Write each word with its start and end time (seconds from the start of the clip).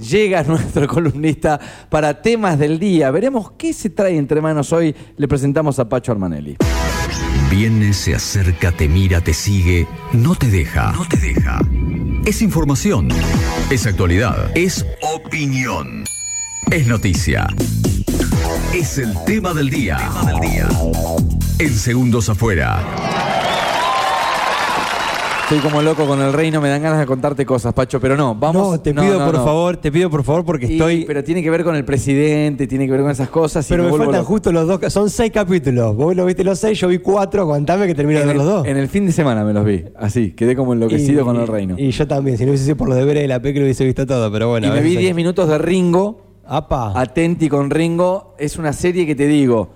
llega 0.00 0.42
nuestro 0.44 0.86
columnista 0.86 1.60
para 1.88 2.22
temas 2.22 2.58
del 2.58 2.78
día. 2.78 3.10
Veremos 3.10 3.52
qué 3.52 3.72
se 3.72 3.90
trae 3.90 4.16
entre 4.16 4.40
manos 4.40 4.72
hoy. 4.72 4.94
Le 5.16 5.28
presentamos 5.28 5.78
a 5.78 5.88
Pacho 5.88 6.12
Armanelli. 6.12 6.56
Viene, 7.50 7.92
se 7.92 8.14
acerca, 8.14 8.70
te 8.72 8.88
mira, 8.88 9.20
te 9.20 9.34
sigue, 9.34 9.86
no 10.12 10.34
te 10.34 10.46
deja. 10.46 10.92
No 10.92 11.04
te 11.06 11.16
deja. 11.16 11.60
Es 12.24 12.42
información. 12.42 13.08
Es 13.70 13.86
actualidad. 13.86 14.56
Es 14.56 14.86
opinión. 15.02 16.04
Es 16.70 16.86
noticia. 16.86 17.48
Es 18.72 18.98
el 18.98 19.12
tema 19.26 19.52
del 19.52 19.68
día. 19.68 19.96
Tema 19.96 20.32
del 20.32 20.40
día. 20.40 20.68
En 21.58 21.74
segundos 21.74 22.28
afuera. 22.28 23.39
Estoy 25.50 25.68
como 25.68 25.82
loco 25.82 26.06
con 26.06 26.20
el 26.22 26.32
reino, 26.32 26.60
me 26.60 26.68
dan 26.68 26.80
ganas 26.80 27.00
de 27.00 27.06
contarte 27.06 27.44
cosas, 27.44 27.74
Pacho, 27.74 27.98
pero 28.00 28.16
no, 28.16 28.36
vamos. 28.36 28.70
No, 28.70 28.80
te 28.80 28.94
pido 28.94 29.18
no, 29.18 29.24
por 29.24 29.34
no. 29.34 29.44
favor, 29.44 29.76
te 29.78 29.90
pido 29.90 30.08
por 30.08 30.22
favor 30.22 30.44
porque 30.44 30.66
Y- 30.66 30.72
estoy. 30.74 31.04
Pero 31.04 31.24
tiene 31.24 31.42
que 31.42 31.50
ver 31.50 31.64
con 31.64 31.74
el 31.74 31.84
presidente, 31.84 32.68
tiene 32.68 32.86
que 32.86 32.92
ver 32.92 33.00
con 33.00 33.10
esas 33.10 33.30
cosas. 33.30 33.66
Pero 33.68 33.82
me 33.82 33.90
faltan 33.90 34.12
loco. 34.12 34.26
justo 34.26 34.52
los 34.52 34.68
dos. 34.68 34.92
Son 34.92 35.10
seis 35.10 35.32
capítulos. 35.32 35.96
Vos 35.96 36.14
lo 36.14 36.24
viste 36.24 36.44
los 36.44 36.56
seis, 36.56 36.78
yo 36.78 36.86
vi 36.86 36.98
cuatro. 36.98 37.42
Aguantame 37.42 37.88
que 37.88 37.96
termino 37.96 38.20
de 38.20 38.26
ver 38.26 38.36
el, 38.36 38.38
los 38.42 38.46
dos. 38.46 38.64
en 38.64 38.76
el 38.76 38.86
fin 38.86 39.06
de 39.06 39.10
semana 39.12 39.42
me 39.42 39.52
los 39.52 39.64
vi, 39.64 39.84
así, 39.98 40.30
quedé 40.34 40.54
como 40.54 40.72
enloquecido 40.72 41.22
Y- 41.22 41.24
con 41.24 41.34
el 41.36 41.48
reino. 41.48 41.74
Y 41.76 41.90
yo 41.90 42.06
también. 42.06 42.38
Si 42.38 42.44
no 42.44 42.50
hubiese 42.50 42.66
sido 42.66 42.76
por 42.76 42.88
los 42.88 42.96
deberes 42.96 43.24
de 43.24 43.28
la 43.28 43.42
P, 43.42 43.52
que 43.52 43.58
lo 43.58 43.64
hubiese 43.64 43.84
visto 43.84 44.06
todo. 44.06 44.30
Pero 44.30 44.50
bueno. 44.50 44.68
Y 44.68 44.70
me 44.70 44.80
vi 44.82 44.94
10 44.96 45.16
minutos 45.16 45.48
de 45.48 45.58
Ringo, 45.58 46.22
Apa. 46.46 46.92
Atenti 46.94 47.48
con 47.48 47.70
Ringo. 47.70 48.36
Es 48.38 48.56
una 48.56 48.72
serie 48.72 49.04
que 49.04 49.16
te 49.16 49.26
digo, 49.26 49.70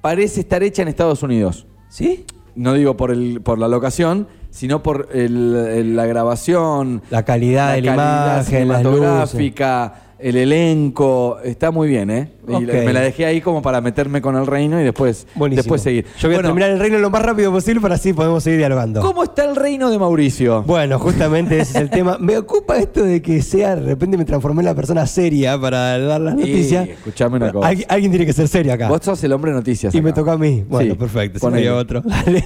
parece 0.00 0.40
estar 0.40 0.62
hecha 0.62 0.80
en 0.80 0.88
Estados 0.88 1.22
Unidos. 1.22 1.66
¿Sí? 1.90 2.24
No 2.54 2.72
digo 2.72 2.96
por, 2.96 3.10
el, 3.10 3.42
por 3.42 3.58
la 3.58 3.68
locación, 3.68 4.26
sino 4.50 4.82
por 4.82 5.08
el- 5.12 5.54
el- 5.54 5.96
la 5.96 6.06
grabación, 6.06 7.02
La 7.10 7.24
calidad 7.24 7.74
de 7.74 7.82
la 7.82 7.94
calidad 7.96 8.34
imagen, 8.36 8.44
cinematográfica, 8.62 9.94
el 10.22 10.36
elenco. 10.36 11.38
Está 11.44 11.70
muy 11.70 11.88
bien, 11.88 12.10
¿eh? 12.10 12.28
Y 12.48 12.52
me 12.64 12.92
la 12.92 13.00
dejé 13.00 13.26
ahí 13.26 13.40
como 13.40 13.62
para 13.62 13.80
meterme 13.80 14.20
con 14.20 14.34
el 14.36 14.46
reino 14.46 14.80
y 14.80 14.84
después, 14.84 15.26
Buenísimo. 15.36 15.62
después 15.62 15.82
seguir. 15.82 16.04
Yo 16.18 16.28
voy 16.28 16.34
Bueno, 16.36 16.48
a 16.48 16.50
terminar 16.50 16.70
el 16.70 16.78
reino 16.80 16.98
lo 16.98 17.08
más 17.10 17.22
rápido 17.22 17.52
posible 17.52 17.80
para 17.80 17.94
así 17.94 18.12
podemos 18.12 18.42
seguir 18.42 18.58
dialogando. 18.58 19.00
¿Cómo 19.02 19.22
está 19.22 19.44
el 19.44 19.54
reino 19.54 19.88
de 19.90 19.98
Mauricio? 19.98 20.62
Bueno, 20.64 20.98
justamente 20.98 21.60
ese 21.60 21.70
es 21.78 21.82
el 21.82 21.90
tema. 21.90 22.18
Me 22.18 22.36
ocupa 22.38 22.78
esto 22.78 23.04
de 23.04 23.22
que 23.22 23.40
sea, 23.42 23.76
de 23.76 23.82
repente 23.82 24.16
me 24.16 24.24
transformé 24.24 24.62
en 24.62 24.66
la 24.66 24.74
persona 24.74 25.06
seria 25.06 25.60
para 25.60 25.98
dar 25.98 26.20
las 26.20 26.34
noticias. 26.34 26.88
escuchame 26.88 27.36
una 27.36 27.52
cosa. 27.52 27.68
Alguien, 27.68 27.86
alguien 27.88 28.10
tiene 28.10 28.26
que 28.26 28.32
ser 28.32 28.48
serio 28.48 28.72
acá. 28.72 28.88
Vos 28.88 29.00
sos 29.02 29.22
el 29.22 29.32
hombre 29.32 29.52
de 29.52 29.56
noticias. 29.58 29.94
Y 29.94 30.02
me 30.02 30.12
tocó 30.12 30.32
a 30.32 30.38
mí. 30.38 30.64
Bueno, 30.68 30.94
Sí, 30.94 30.98
perfecto. 30.98 31.38
Si 31.38 31.46
no 31.64 31.76
otro. 31.76 32.00
Dale. 32.04 32.42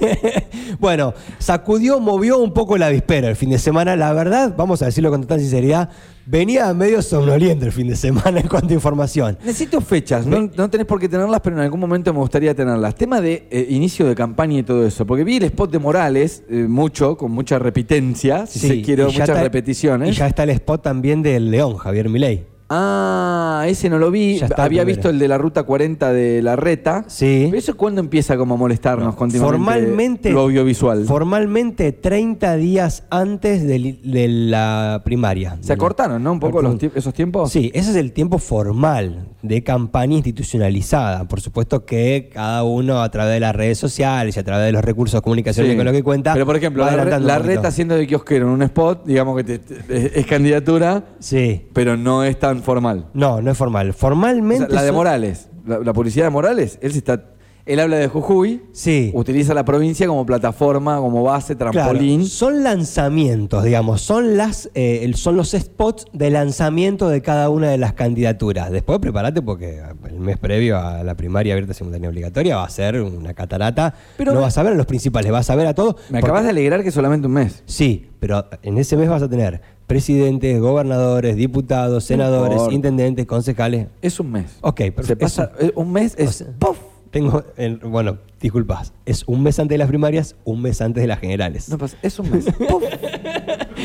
bueno, 0.79 1.15
sacudió, 1.39 2.01
movió 2.01 2.39
un 2.39 2.53
poco 2.53 2.77
la 2.77 2.89
vispera 2.91 3.29
el 3.29 3.37
fin 3.37 3.51
de 3.51 3.59
semana. 3.59 3.97
La 3.97 4.13
verdad, 4.13 4.55
vamos 4.57 4.83
a 4.83 4.87
decirlo 4.87 5.11
con 5.11 5.23
total 5.23 5.41
sinceridad, 5.41 5.89
venía 6.27 6.73
medio 6.75 7.03
somnoliento 7.03 7.67
el 7.67 7.73
fin 7.73 7.89
de 7.89 7.97
semana 7.97 8.41
en 8.41 8.49
cuanto 8.49 8.69
a 8.69 8.73
información. 8.75 9.37
Necesito 9.45 9.81
fechas, 9.81 10.27
no, 10.27 10.51
no 10.57 10.71
tenés 10.71 10.87
por 10.87 10.99
qué 11.01 11.09
tenerlas, 11.09 11.41
pero 11.43 11.57
en 11.57 11.63
algún 11.63 11.81
momento 11.81 12.13
me 12.13 12.21
gustaría 12.21 12.55
tenerlas. 12.55 12.95
Tema 12.95 13.21
de 13.21 13.47
eh, 13.51 13.67
inicio 13.71 14.07
de 14.07 14.15
campaña 14.15 14.59
y 14.59 14.63
todo 14.63 14.87
eso, 14.87 15.07
porque 15.07 15.25
vi 15.25 15.37
el 15.37 15.45
spot 15.45 15.71
de 15.71 15.79
Morales, 15.79 16.43
eh, 16.49 16.67
mucho, 16.69 17.17
con 17.17 17.33
mucha 17.33 17.59
repitencia, 17.59 18.47
si 18.47 18.59
se 18.59 18.83
quiere, 18.83 19.03
y 19.03 19.07
ya 19.07 19.13
muchas 19.13 19.29
está- 19.29 19.43
repeticiones. 19.43 20.09
Y 20.11 20.13
ya 20.13 20.27
está 20.27 20.45
el 20.45 20.51
spot 20.51 20.83
también 20.83 21.23
del 21.23 21.51
León, 21.51 21.77
Javier 21.77 22.09
Milei. 22.09 22.47
Ah, 22.69 23.65
ese 23.69 23.89
no 23.91 23.99
lo 23.99 24.11
vi. 24.11 24.39
Ya 24.39 24.47
está 24.47 24.65
Había 24.65 24.83
primero. 24.83 24.97
visto 24.97 25.11
el 25.11 25.19
de 25.19 25.29
la 25.29 25.39
ruta 25.39 25.63
40 25.65 26.13
de 26.13 26.43
la 26.43 26.57
reta. 26.57 27.05
Sí. 27.09 27.45
Pero 27.47 27.59
eso 27.59 27.77
cuándo 27.77 28.01
empieza 28.01 28.37
como 28.37 28.55
a 28.55 28.57
molestarnos 28.57 29.15
continuamente 29.15 29.59
Formalmente, 29.59 30.31
lo 30.31 30.41
audiovisual. 30.41 31.05
Formalmente 31.05 31.93
30 31.93 32.57
días 32.57 33.05
antes 33.11 33.67
del- 33.67 34.01
de, 34.03 34.29
la 34.29 35.03
primaria. 35.05 35.59
se 35.61 35.73
acortaron, 35.73 36.23
¿no? 36.23 36.33
Un 36.33 36.41
poco 36.41 36.63
los 36.63 36.77
tie- 36.77 36.91
esos 36.95 37.13
tiempos. 37.15 37.51
Sí, 37.53 37.71
ese 37.75 37.91
es 37.91 37.97
el 37.97 38.13
tiempo 38.13 38.39
formal 38.39 39.29
de 39.43 39.63
campaña 39.63 40.15
institucionalizada. 40.15 41.29
Por 41.29 41.41
supuesto 41.41 41.85
que 41.85 42.31
cada 42.33 42.65
uno 42.65 43.03
a 43.03 43.11
través 43.11 43.35
de 43.35 43.41
las 43.41 43.55
redes 43.55 43.79
sociales 43.79 44.37
y 44.37 44.41
a 44.41 44.45
través 44.45 44.67
de 44.67 44.73
los 44.73 44.85
recursos 44.85 45.19
de 45.21 45.23
comunicación 45.23 45.67
Sí. 45.69 45.77
con 45.77 45.85
lo 45.85 45.93
que 45.93 46.03
cuenta. 46.03 46.33
Pero 46.33 46.47
por 46.47 46.57
ejemplo, 46.57 46.83
va 46.83 46.91
la, 46.91 46.97
re- 46.97 47.01
adelantando 47.03 47.29
la 47.29 47.35
un 47.35 47.43
poquito. 47.43 47.57
reta 47.61 47.69
haciendo 47.69 47.95
de 47.97 48.07
kiosquero 48.07 48.47
en 48.47 48.53
un 48.53 48.63
spot, 48.63 49.05
digamos 49.07 49.37
que 49.37 49.45
te- 49.45 49.59
te- 49.59 49.97
es, 50.07 50.13
es 50.17 50.27
candidatura, 50.27 51.05
Sí. 51.19 51.67
pero 51.73 51.97
no 51.97 52.25
es 52.25 52.39
tan 52.39 52.54
formal. 52.63 53.07
No, 53.15 53.41
no 53.43 53.51
es 53.51 53.57
formal. 53.59 53.91
O 53.91 53.93
Formalmente. 53.93 54.67
sea, 54.67 54.75
la 54.75 54.83
de 54.83 54.89
son- 54.89 54.97
Morales, 54.97 55.49
la, 55.67 55.79
la 55.79 55.93
publicidad 55.93 56.27
de 56.27 56.31
Morales, 56.31 56.79
él 56.83 56.93
se 56.93 56.99
está. 56.99 57.23
Él 57.67 57.81
habla 57.81 57.97
de 57.97 58.09
Jujuy, 58.09 58.61
Sí. 58.73 59.11
utiliza 59.15 59.55
la 59.55 59.65
provincia 59.65 60.07
como 60.07 60.27
plataforma, 60.27 60.99
como 60.99 61.23
base, 61.23 61.57
Claro, 61.57 61.73
trampolín. 61.73 62.27
son 62.27 62.63
lanzamientos, 62.63 63.65
digamos, 63.65 64.03
son 64.03 64.37
las 64.37 64.69
eh, 64.75 65.11
son 65.15 65.37
los 65.37 65.53
spots 65.53 66.05
de 66.13 66.29
lanzamiento 66.31 67.09
de 67.09 67.23
cada 67.23 67.49
una 67.49 67.71
de 67.71 67.79
las 67.79 67.95
candidaturas. 67.95 68.71
Después 68.71 68.99
prepárate 68.99 69.41
porque 69.41 69.81
el 70.07 70.19
mes 70.21 70.37
previo 70.37 70.79
a 70.79 71.03
la 71.05 71.15
primaria 71.15 71.55
abierta 71.55 71.73
simultánea 71.73 72.11
obligatoria 72.11 72.57
va 72.57 72.65
a 72.65 72.71
ser 72.71 73.01
una 73.01 73.33
catarata. 73.33 73.95
Pero 74.19 74.35
no 74.35 74.43
vas 74.43 74.59
a 74.59 74.63
ver 74.63 74.73
a 74.75 74.77
los 74.77 74.85
principales, 74.87 75.33
vas 75.33 75.49
a 75.49 75.57
ver 75.57 75.67
a 75.67 75.75
todos. 75.75 75.95
Me 76.11 76.21
porque- 76.21 76.27
acabas 76.27 76.45
de 76.45 76.51
alegrar 76.51 76.83
que 76.85 76.91
solamente 76.91 77.27
un 77.29 77.33
mes. 77.33 77.63
Sí, 77.65 78.11
pero 78.21 78.45
en 78.63 78.77
ese 78.77 78.97
mes 78.99 79.09
vas 79.09 79.23
a 79.23 79.29
tener 79.31 79.63
presidentes, 79.87 80.61
gobernadores, 80.61 81.35
diputados, 81.37 82.05
senadores, 82.05 82.61
intendentes, 82.71 83.25
concejales. 83.25 83.87
Es 84.03 84.21
un 84.21 84.33
mes. 84.33 84.57
Ok, 84.61 84.77
perfecto. 84.95 85.07
Se 85.07 85.17
pasa, 85.17 85.53
eh, 85.59 85.73
un 85.75 85.93
mes 85.93 86.15
es. 86.19 86.45
O. 86.63 86.75
Tengo, 87.15 87.45
el- 87.57 87.77
bueno, 87.77 88.19
disculpas, 88.41 88.93
es 89.07 89.23
un 89.29 89.45
mes 89.45 89.61
antes 89.61 89.75
de 89.75 89.79
las 89.79 89.87
primarias, 89.87 90.35
un 90.45 90.61
mes 90.63 90.81
antes 90.81 91.01
de 91.01 91.07
las 91.07 91.21
generales. 91.21 91.69
No 91.69 91.79
pasa, 91.79 91.97
es 92.03 92.19
un 92.19 92.29
mes. 92.29 92.45
¡puf! 92.69 92.83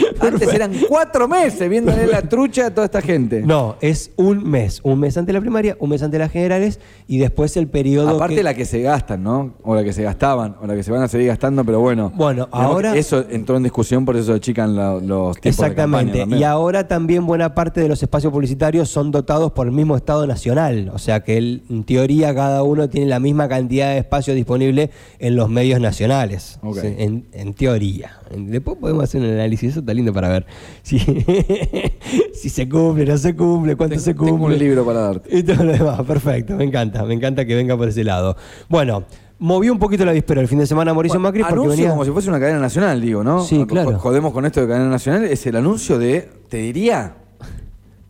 Antes 0.20 0.54
eran 0.54 0.72
cuatro 0.88 1.28
meses 1.28 1.70
viéndole 1.70 2.08
la 2.08 2.22
trucha 2.22 2.68
a 2.68 2.74
toda 2.74 2.86
esta 2.86 3.02
gente. 3.02 3.42
No, 3.42 3.76
es 3.82 4.12
un 4.16 4.44
mes. 4.50 4.80
Un 4.84 5.00
mes 5.00 5.18
antes 5.18 5.28
de 5.28 5.34
la 5.34 5.42
primaria, 5.42 5.76
un 5.80 5.90
mes 5.90 6.02
antes 6.02 6.14
de 6.14 6.20
las 6.26 6.32
generales 6.32 6.80
y 7.08 7.18
después 7.18 7.56
el 7.58 7.68
periodo. 7.68 8.10
Aparte 8.16 8.36
que- 8.36 8.44
la 8.44 8.54
que 8.54 8.66
se 8.66 8.82
gastan, 8.82 9.24
¿no? 9.24 9.54
O 9.64 9.76
la 9.76 9.84
que 9.84 9.94
se 9.94 10.04
gastaban, 10.04 10.56
o 10.62 10.68
la 10.68 10.76
que 10.76 10.84
se 10.84 10.92
van 10.92 11.02
a 11.02 11.08
seguir 11.08 11.28
gastando, 11.28 11.64
pero 11.64 11.80
bueno. 11.80 12.12
Bueno, 12.16 12.48
ahora- 12.52 12.96
Eso 12.96 13.26
entró 13.30 13.58
en 13.58 13.64
discusión, 13.64 14.06
por 14.06 14.16
eso 14.18 14.34
achican 14.34 14.76
la- 14.76 14.94
los 15.00 15.40
tiempos 15.40 15.66
de 15.70 15.76
campaña 15.76 16.02
Exactamente. 16.12 16.38
y 16.38 16.44
ahora 16.44 16.88
también 16.88 17.26
buena 17.26 17.56
parte 17.56 17.82
de 17.82 17.88
los 17.88 18.02
espacios 18.04 18.32
publicitarios 18.34 18.90
son 18.90 19.12
dotados 19.12 19.52
por 19.52 19.68
el 19.68 19.74
mismo 19.74 19.96
Estado 19.96 20.26
Nacional. 20.28 20.92
O 20.94 20.98
sea 21.00 21.22
que 21.22 21.38
en 21.38 21.84
teoría 21.84 22.34
cada 22.36 22.64
uno 22.64 22.90
tiene 22.90 23.08
la 23.08 23.20
misma 23.20 23.48
cantidad 23.48 23.90
de 23.92 24.00
espacio 24.00 24.34
disponible 24.34 24.90
en 25.20 25.36
los 25.36 25.50
medios 25.50 25.80
nacionales. 25.80 26.60
Ok. 26.64 26.78
Sí, 26.82 26.88
En, 26.98 27.26
en 27.34 27.54
teoría. 27.54 28.12
Después 28.36 28.78
podemos 28.80 29.04
hacer 29.04 29.22
un 29.22 29.28
análisis. 29.30 29.72
Eso 29.72 29.84
está 29.90 29.96
lindo 29.96 30.14
para 30.14 30.30
ver 30.30 30.46
si, 30.84 31.00
si 32.34 32.50
se 32.50 32.70
cumple, 32.70 33.06
no 33.06 33.18
se 33.18 33.36
cumple, 33.36 33.76
cuánto 33.76 33.96
Tengo- 33.96 34.04
se 34.06 34.16
cumple. 34.16 34.32
tengo 34.34 34.46
un 34.46 34.58
libro 34.58 34.86
para 34.86 35.00
darte. 35.02 35.36
Y 35.38 35.44
todo 35.44 35.64
lo 35.64 35.72
demás, 35.74 36.02
perfecto, 36.04 36.56
me 36.56 36.64
encanta, 36.66 37.04
me 37.04 37.14
encanta 37.14 37.46
que 37.46 37.56
venga 37.56 37.76
por 37.76 37.88
ese 37.88 38.04
lado. 38.04 38.36
Bueno, 38.68 39.04
movió 39.40 39.72
un 39.74 39.80
poquito 39.80 40.06
la 40.06 40.12
víspera 40.12 40.42
el 40.42 40.48
fin 40.48 40.60
de 40.60 40.68
semana 40.68 40.94
Mauricio 40.94 41.20
Bueno, 41.20 41.30
Macri 41.30 41.44
porque 41.56 41.70
venía... 41.70 41.90
como 41.90 42.06
si 42.06 42.12
fuese 42.12 42.30
una 42.30 42.40
cadena 42.40 42.60
nacional, 42.60 43.02
digo, 43.02 43.24
¿no? 43.24 43.42
Sí, 43.44 43.66
claro. 43.66 43.98
Jodemos 43.98 44.32
con 44.34 44.46
esto 44.46 44.62
de 44.62 44.68
cadena 44.68 44.90
nacional, 44.90 45.26
es 45.26 45.46
el 45.48 45.56
anuncio 45.56 45.98
de, 45.98 46.30
te 46.50 46.58
diría, 46.58 47.16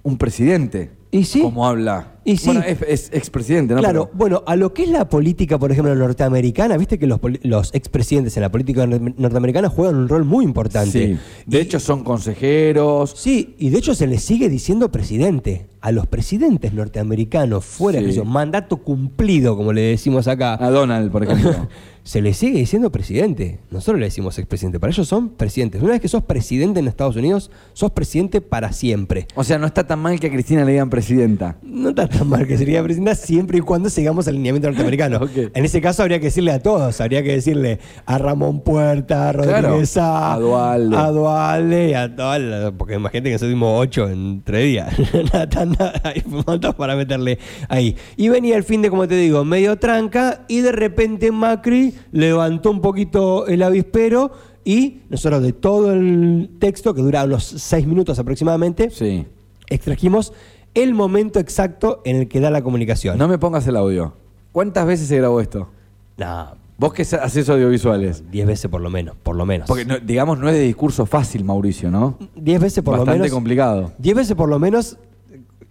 un 0.03 0.17
presidente. 0.17 0.91
Y 1.11 1.23
sí. 1.23 1.41
Como 1.41 1.65
habla. 1.67 2.13
Y 2.25 2.37
sí. 2.37 2.47
Bueno, 2.47 2.61
es, 2.61 2.81
es 2.87 3.09
expresidente, 3.13 3.73
¿no? 3.73 3.79
Claro, 3.79 4.05
Pero- 4.07 4.17
bueno, 4.17 4.43
a 4.45 4.55
lo 4.55 4.73
que 4.73 4.83
es 4.83 4.89
la 4.89 5.07
política, 5.09 5.57
por 5.57 5.71
ejemplo, 5.71 5.95
norteamericana, 5.95 6.77
viste 6.77 6.99
que 6.99 7.07
los, 7.07 7.19
poli- 7.19 7.39
los 7.43 7.73
expresidentes 7.73 8.35
en 8.37 8.41
la 8.41 8.51
política 8.51 8.85
nor- 8.85 9.13
norteamericana 9.17 9.69
juegan 9.69 9.95
un 9.95 10.09
rol 10.09 10.25
muy 10.25 10.43
importante. 10.45 11.15
Sí. 11.15 11.17
De 11.45 11.61
hecho, 11.61 11.79
son 11.79 12.03
consejeros. 12.03 13.13
Sí, 13.15 13.55
y 13.57 13.69
de 13.69 13.77
hecho 13.79 13.95
se 13.95 14.07
les 14.07 14.23
sigue 14.23 14.49
diciendo 14.49 14.91
presidente. 14.91 15.67
A 15.81 15.93
los 15.93 16.07
presidentes 16.07 16.73
norteamericanos, 16.73 17.63
fuera 17.63 17.99
Sí. 17.99 18.05
de 18.05 18.11
eso, 18.11 18.25
mandato 18.25 18.75
cumplido, 18.83 19.55
como 19.55 19.71
le 19.71 19.79
decimos 19.83 20.27
acá, 20.27 20.55
A 20.61 20.69
Donald, 20.71 21.09
por 21.09 21.23
ejemplo. 21.23 21.69
se 22.03 22.21
les 22.21 22.35
sigue 22.35 22.59
diciendo 22.59 22.91
presidente. 22.91 23.59
Nosotros 23.71 23.97
le 23.97 24.07
decimos 24.07 24.37
expresidente. 24.39 24.77
Para 24.77 24.91
ellos 24.91 25.07
son 25.07 25.29
presidentes. 25.29 25.81
Una 25.81 25.91
vez 25.91 26.01
que 26.01 26.09
sos 26.09 26.21
presidente 26.21 26.81
en 26.81 26.89
Estados 26.89 27.15
Unidos, 27.15 27.49
sos 27.71 27.91
presidente 27.91 28.41
para 28.41 28.73
siempre. 28.73 29.25
o 29.35 29.43
sea, 29.45 29.57
no 29.57 29.67
está 29.67 29.87
tan 29.87 29.99
mal 29.99 30.19
que 30.19 30.27
a 30.27 30.31
Cristina 30.31 30.65
le 30.65 30.73
digan 30.73 30.89
presidenta. 30.89 31.55
No 31.63 31.89
está 31.91 32.08
tan 32.09 32.27
mal 32.27 32.45
que 32.47 32.57
sería 32.57 32.83
presidenta 32.83 33.15
siempre 33.15 33.59
y 33.59 33.61
cuando 33.61 33.89
sigamos 33.89 34.27
al 34.27 34.33
alineamiento 34.35 34.67
norteamericano. 34.69 35.21
En 35.53 35.65
ese 35.65 35.79
caso 35.81 36.01
habría 36.01 36.19
que 36.19 36.25
decirle 36.25 36.51
a 36.51 36.59
todos, 36.61 36.99
habría 37.01 37.23
que 37.23 37.31
decirle 37.33 37.79
a 38.05 38.17
Ramón 38.17 38.61
Puerta, 38.61 39.29
a 39.29 39.33
Claro. 39.33 39.67
Rodríguez 39.69 39.95
A, 39.97 40.33
A 40.33 40.39
Dualde. 40.39 40.97
a 40.97 41.07
Dualde, 41.11 41.95
a 41.95 42.15
todas, 42.15 42.71
porque 42.77 42.95
imagínate 42.95 43.35
que 43.37 43.47
dimos 43.47 43.79
ocho 43.81 44.09
en 44.09 44.41
tres 44.43 44.63
días. 44.65 44.93
nada, 45.33 45.47
tan- 45.49 45.71
nada, 45.71 46.01
hay 46.03 46.23
montos 46.27 46.75
para 46.75 46.95
meterle 46.95 47.39
ahí. 47.69 47.95
Y 48.17 48.29
venía 48.29 48.57
el 48.57 48.63
fin 48.63 48.81
de, 48.81 48.89
como 48.89 49.07
te 49.07 49.15
digo, 49.15 49.45
medio 49.45 49.77
tranca 49.77 50.45
y 50.47 50.61
de 50.61 50.71
repente 50.71 51.31
Macri 51.31 51.93
levantó 52.11 52.71
un 52.71 52.81
poquito 52.81 53.47
el 53.47 53.63
avispero 53.63 54.31
y 54.65 54.99
nosotros 55.09 55.41
de 55.41 55.53
todo 55.53 55.93
el 55.93 56.49
texto, 56.59 56.93
que 56.93 57.01
dura 57.01 57.23
unos 57.23 57.43
seis 57.45 57.87
minutos 57.87 58.19
aproximadamente, 58.19 58.89
Sí. 58.91 59.25
extrajimos 59.69 60.33
el 60.73 60.93
momento 60.93 61.39
exacto 61.39 62.01
en 62.05 62.15
el 62.17 62.27
que 62.27 62.39
da 62.39 62.49
la 62.49 62.61
comunicación. 62.61 63.17
No 63.17 63.27
me 63.27 63.37
pongas 63.37 63.65
el 63.67 63.75
audio. 63.77 64.13
¿Cuántas 64.51 64.85
veces 64.85 65.07
se 65.07 65.17
grabó 65.17 65.41
esto? 65.41 65.69
No, 66.17 66.57
Vos 66.77 66.93
que 66.93 67.01
haces 67.01 67.49
audiovisuales. 67.49 68.23
diez 68.31 68.47
veces 68.47 68.71
por 68.71 68.79
lo 68.79 68.89
menos, 68.89 69.15
por 69.21 69.35
lo 69.35 69.45
menos. 69.45 69.67
Porque, 69.67 69.83
no- 69.83 69.99
digamos, 69.99 70.39
no 70.39 70.47
es 70.47 70.55
de 70.55 70.61
discurso 70.61 71.05
fácil, 71.05 71.43
Mauricio, 71.43 71.91
¿no? 71.91 72.17
diez 72.35 72.61
veces 72.61 72.83
por 72.83 72.93
Bastante 72.93 73.17
lo 73.17 73.23
menos. 73.23 73.33
complicado. 73.33 73.91
Diez 73.97 74.15
veces 74.15 74.35
por 74.35 74.47
lo 74.47 74.59
menos 74.59 74.97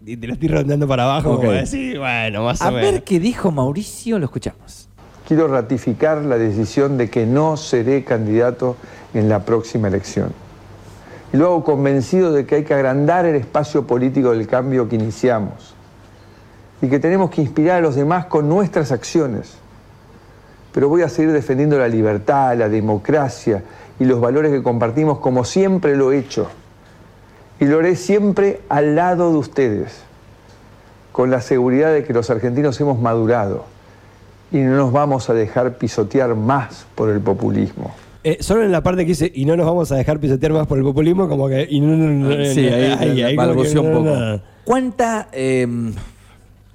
y 0.05 0.17
te 0.17 0.27
lo 0.27 0.35
estoy 0.35 0.49
rondando 0.49 0.87
para 0.87 1.05
abajo, 1.05 1.31
Ok. 1.33 1.37
como 1.41 1.53
decir, 1.53 1.99
bueno, 1.99 2.45
más 2.45 2.61
A 2.63 2.69
o 2.69 2.73
menos. 2.73 2.93
ver 2.93 3.05
qué 3.05 3.21
dijo 3.21 3.51
Mauricio, 3.51 4.19
lo 4.19 4.27
escuchamos. 4.27 4.89
Quiero 5.27 5.49
ratificar 5.49 6.23
la 6.25 6.37
decisión 6.39 6.97
de 6.99 7.09
que 7.11 7.25
no 7.27 7.57
seré 7.57 8.05
candidato 8.05 8.77
en 9.15 9.29
la 9.31 9.45
próxima 9.45 9.89
elección. 9.89 10.33
Y 11.33 11.37
lo 11.37 11.47
hago 11.47 11.65
convencido 11.65 12.33
de 12.33 12.47
que 12.47 12.57
hay 12.57 12.65
que 12.65 12.75
agrandar 12.75 13.27
el 13.27 13.35
espacio 13.35 13.87
político 13.87 14.31
del 14.31 14.47
cambio 14.47 14.89
que 14.89 14.97
iniciamos 14.97 15.75
y 16.81 16.89
que 16.89 16.99
tenemos 16.99 17.31
que 17.31 17.43
inspirar 17.43 17.79
a 17.79 17.81
los 17.81 17.97
demás 17.97 18.27
con 18.27 18.49
nuestras 18.49 18.93
acciones. 18.93 19.57
Pero 20.73 20.89
voy 20.89 21.03
a 21.03 21.09
seguir 21.09 21.33
defendiendo 21.33 21.79
la 21.79 21.89
libertad, 21.89 22.57
la 22.57 22.69
democracia 22.69 23.63
y 23.99 24.05
los 24.05 24.21
valores 24.21 24.53
que 24.53 24.63
compartimos 24.63 25.19
como 25.19 25.45
siempre 25.45 25.97
lo 25.97 26.13
he 26.13 26.19
hecho. 26.19 26.49
Y 27.61 27.65
lo 27.65 27.81
haré 27.81 27.97
siempre 27.97 28.61
al 28.69 28.95
lado 28.95 29.33
de 29.33 29.39
ustedes, 29.39 30.03
con 31.11 31.31
la 31.31 31.41
seguridad 31.41 31.93
de 31.93 32.05
que 32.05 32.13
los 32.13 32.31
argentinos 32.31 32.81
hemos 32.81 33.01
madurado 33.01 33.65
y 34.51 34.59
no 34.59 34.77
nos 34.77 34.93
vamos 34.93 35.29
a 35.29 35.35
dejar 35.35 35.77
pisotear 35.77 36.35
más 36.35 36.87
por 36.95 37.11
el 37.11 37.21
populismo. 37.21 37.95
Eh, 38.31 38.37
solo 38.41 38.63
en 38.65 38.73
la 38.73 38.83
parte 38.83 39.03
que 39.03 39.09
dice, 39.13 39.31
y 39.35 39.45
no 39.45 39.57
nos 39.57 39.65
vamos 39.67 39.91
a 39.93 39.97
dejar 39.97 40.19
pisotear 40.21 40.53
más 40.53 40.67
por 40.67 40.77
el 40.79 40.85
populismo, 40.85 41.29
como 41.29 41.49
que. 41.49 41.67
Y 41.71 41.81
no, 41.81 41.97
no, 41.97 42.07
no, 42.29 42.45
Sí, 42.47 42.67
ahí, 42.67 43.37
un 43.37 43.93
poco. 43.93 44.05
no, 44.05 44.35
no. 44.37 44.43
¿Cuánta, 44.65 45.29
eh, 45.33 45.67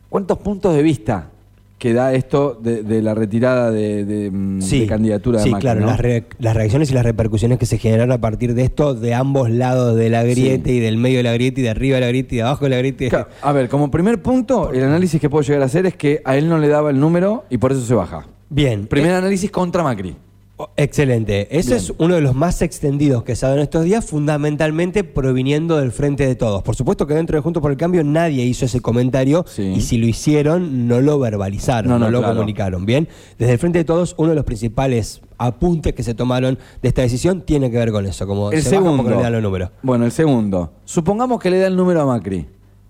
¿Cuántos 0.10 0.38
puntos 0.40 0.76
de 0.76 0.82
vista 0.84 1.30
que 1.78 1.92
da 1.94 2.14
esto 2.14 2.58
de, 2.62 2.82
de 2.84 3.02
la 3.02 3.14
retirada 3.14 3.70
de, 3.70 4.06
de, 4.06 4.32
mm, 4.32 4.60
de 4.60 4.88
candidatura 4.88 5.40
de 5.40 5.44
sí, 5.44 5.50
Macri? 5.52 5.62
claro, 5.62 5.82
¿no? 5.82 5.88
las, 5.88 6.00
re- 6.00 6.24
las 6.40 6.56
reacciones 6.56 6.90
y 6.92 6.94
las 6.94 7.04
repercusiones 7.04 7.58
que 7.60 7.66
se 7.66 7.78
generaron 7.78 8.12
a 8.14 8.22
partir 8.22 8.54
de 8.54 8.64
esto, 8.64 8.94
de 8.96 9.14
ambos 9.14 9.50
lados 9.50 9.96
de 9.98 10.10
la 10.10 10.24
grieta 10.24 10.72
y 10.72 10.80
del 10.80 10.98
medio 10.98 11.18
de 11.18 11.24
la 11.24 11.34
grieta 11.34 11.60
y 11.60 11.64
de 11.64 11.70
arriba 11.70 11.96
de 11.96 12.02
la 12.02 12.08
grieta 12.08 12.34
y 12.36 12.38
de 12.38 12.44
abajo 12.44 12.64
de 12.66 12.70
la 12.70 12.78
grieta. 12.78 13.10
Claro, 13.10 13.28
A 13.42 13.52
ver, 13.52 13.68
como 13.70 13.92
primer 13.92 14.22
punto, 14.22 14.72
el 14.72 14.84
análisis 14.84 15.20
que 15.20 15.30
puedo 15.30 15.44
llegar 15.44 15.62
a 15.62 15.66
hacer 15.66 15.86
es 15.86 15.96
que 15.96 16.22
a 16.24 16.38
él 16.38 16.48
no 16.48 16.58
le 16.58 16.68
daba 16.70 16.90
el 16.90 17.00
número 17.00 17.44
y 17.50 17.58
por 17.58 17.72
eso 17.74 17.82
se 17.82 17.94
baja. 17.94 18.28
Bien. 18.50 18.88
Primer 18.88 19.12
análisis 19.12 19.52
contra 19.52 19.84
Macri. 19.84 20.16
Oh, 20.56 20.70
Excelente. 20.78 21.48
Ese 21.58 21.70
Bien. 21.70 21.78
es 21.80 21.94
uno 21.98 22.14
de 22.14 22.22
los 22.22 22.36
más 22.36 22.62
extendidos 22.62 23.24
que 23.24 23.36
se 23.36 23.44
ha 23.44 23.50
dado 23.50 23.60
en 23.60 23.64
estos 23.64 23.84
días, 23.86 24.06
fundamentalmente 24.06 25.04
proviniendo 25.04 25.78
del 25.78 25.92
frente 25.92 26.28
de 26.28 26.36
todos. 26.36 26.62
Por 26.62 26.76
supuesto 26.76 27.08
que 27.08 27.16
dentro 27.16 27.36
de 27.36 27.42
Juntos 27.42 27.60
por 27.60 27.72
el 27.72 27.78
Cambio 27.78 28.04
nadie 28.04 28.44
hizo 28.46 28.66
ese 28.66 28.80
comentario 28.80 29.46
Sí. 29.48 29.64
y 29.76 29.82
si 29.82 29.98
lo 29.98 30.06
hicieron 30.06 30.88
no 30.88 31.02
lo 31.02 31.18
verbalizaron, 31.18 31.90
No, 31.90 31.98
no, 31.98 32.06
no, 32.06 32.12
lo 32.12 32.20
claro. 32.20 32.36
comunicaron. 32.36 32.86
Bien, 32.86 33.08
desde 33.40 33.54
el 33.54 33.58
frente 33.60 33.80
de 33.80 33.84
todos, 33.86 34.14
uno 34.18 34.30
de 34.30 34.36
los 34.36 34.46
principales 34.46 35.22
apuntes 35.40 35.94
que 35.94 36.04
se 36.04 36.14
tomaron 36.14 36.60
de 36.84 36.88
esta 36.88 37.02
decisión 37.02 37.42
tiene 37.42 37.72
que 37.72 37.78
ver 37.78 37.92
con 37.92 38.06
eso, 38.06 38.28
como 38.28 38.52
El 38.52 38.62
se 38.62 38.70
baja 38.76 38.84
segundo. 38.84 39.10
no 39.10 39.16
le 39.18 39.24
dan 39.24 39.34
los 39.34 39.42
números. 39.42 39.70
Bueno, 39.82 40.06
el 40.06 40.12
segundo. 40.12 40.72
Supongamos 40.86 41.40
que 41.42 41.50
le 41.50 41.58
da 41.58 41.66
el 41.68 41.76
número 41.76 42.00
a 42.02 42.06
Macri. 42.06 42.46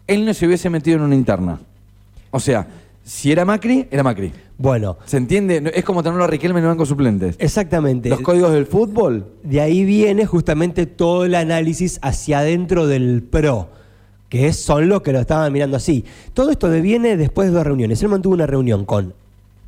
Él 0.06 0.26
no 0.26 0.34
se 0.34 0.46
hubiese 0.46 0.70
metido 0.70 0.98
en 0.98 1.04
una 1.04 1.16
interna. 1.16 1.62
O 2.30 2.42
sea, 2.42 2.68
si 3.06 3.32
era 3.32 3.46
Macri, 3.46 3.88
era 3.90 4.04
Macri. 4.04 4.34
Bueno, 4.64 4.98
¿Se 5.04 5.18
entiende? 5.18 5.62
Es 5.76 5.84
como 5.84 6.02
tenerlo 6.04 6.24
a 6.24 6.28
Riquelme 6.28 6.60
en 6.60 6.64
el 6.66 6.70
banco 6.70 6.86
suplentes. 6.86 7.36
exactamente. 7.38 8.08
Los 8.08 8.22
códigos 8.22 8.54
del 8.54 8.66
fútbol. 8.66 9.26
De 9.44 9.60
ahí 9.60 9.84
viene 9.84 10.26
justamente 10.26 10.86
todo 10.86 11.26
el 11.26 11.36
análisis 11.36 12.00
hacia 12.02 12.40
adentro 12.40 12.88
del 12.88 13.24
PRO, 13.24 13.68
que 14.30 14.48
es- 14.48 14.56
son 14.64 14.88
los 14.88 15.02
que 15.02 15.12
lo 15.12 15.20
estaban 15.20 15.52
mirando 15.52 15.76
así. 15.76 16.06
Todo 16.34 16.50
esto 16.50 16.70
deviene 16.70 17.18
después 17.18 17.50
de 17.50 17.54
dos 17.56 17.66
reuniones. 17.68 18.02
Él 18.04 18.08
mantuvo 18.08 18.34
una 18.36 18.48
reunión 18.48 18.86
con 18.86 19.14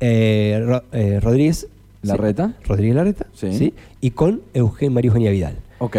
eh, 0.00 0.62
Ro- 0.66 0.84
eh, 0.92 1.20
Rodríguez. 1.20 1.68
¿Larreta? 2.02 2.54
Rodríguez 2.66 2.96
Larreta. 2.96 3.26
Sí. 3.34 3.74
Y 4.00 4.10
con 4.12 4.40
Eugenio 4.54 4.92
María 4.94 5.08
Eugenia 5.10 5.30
Vidal. 5.30 5.56
Ok. 5.78 5.96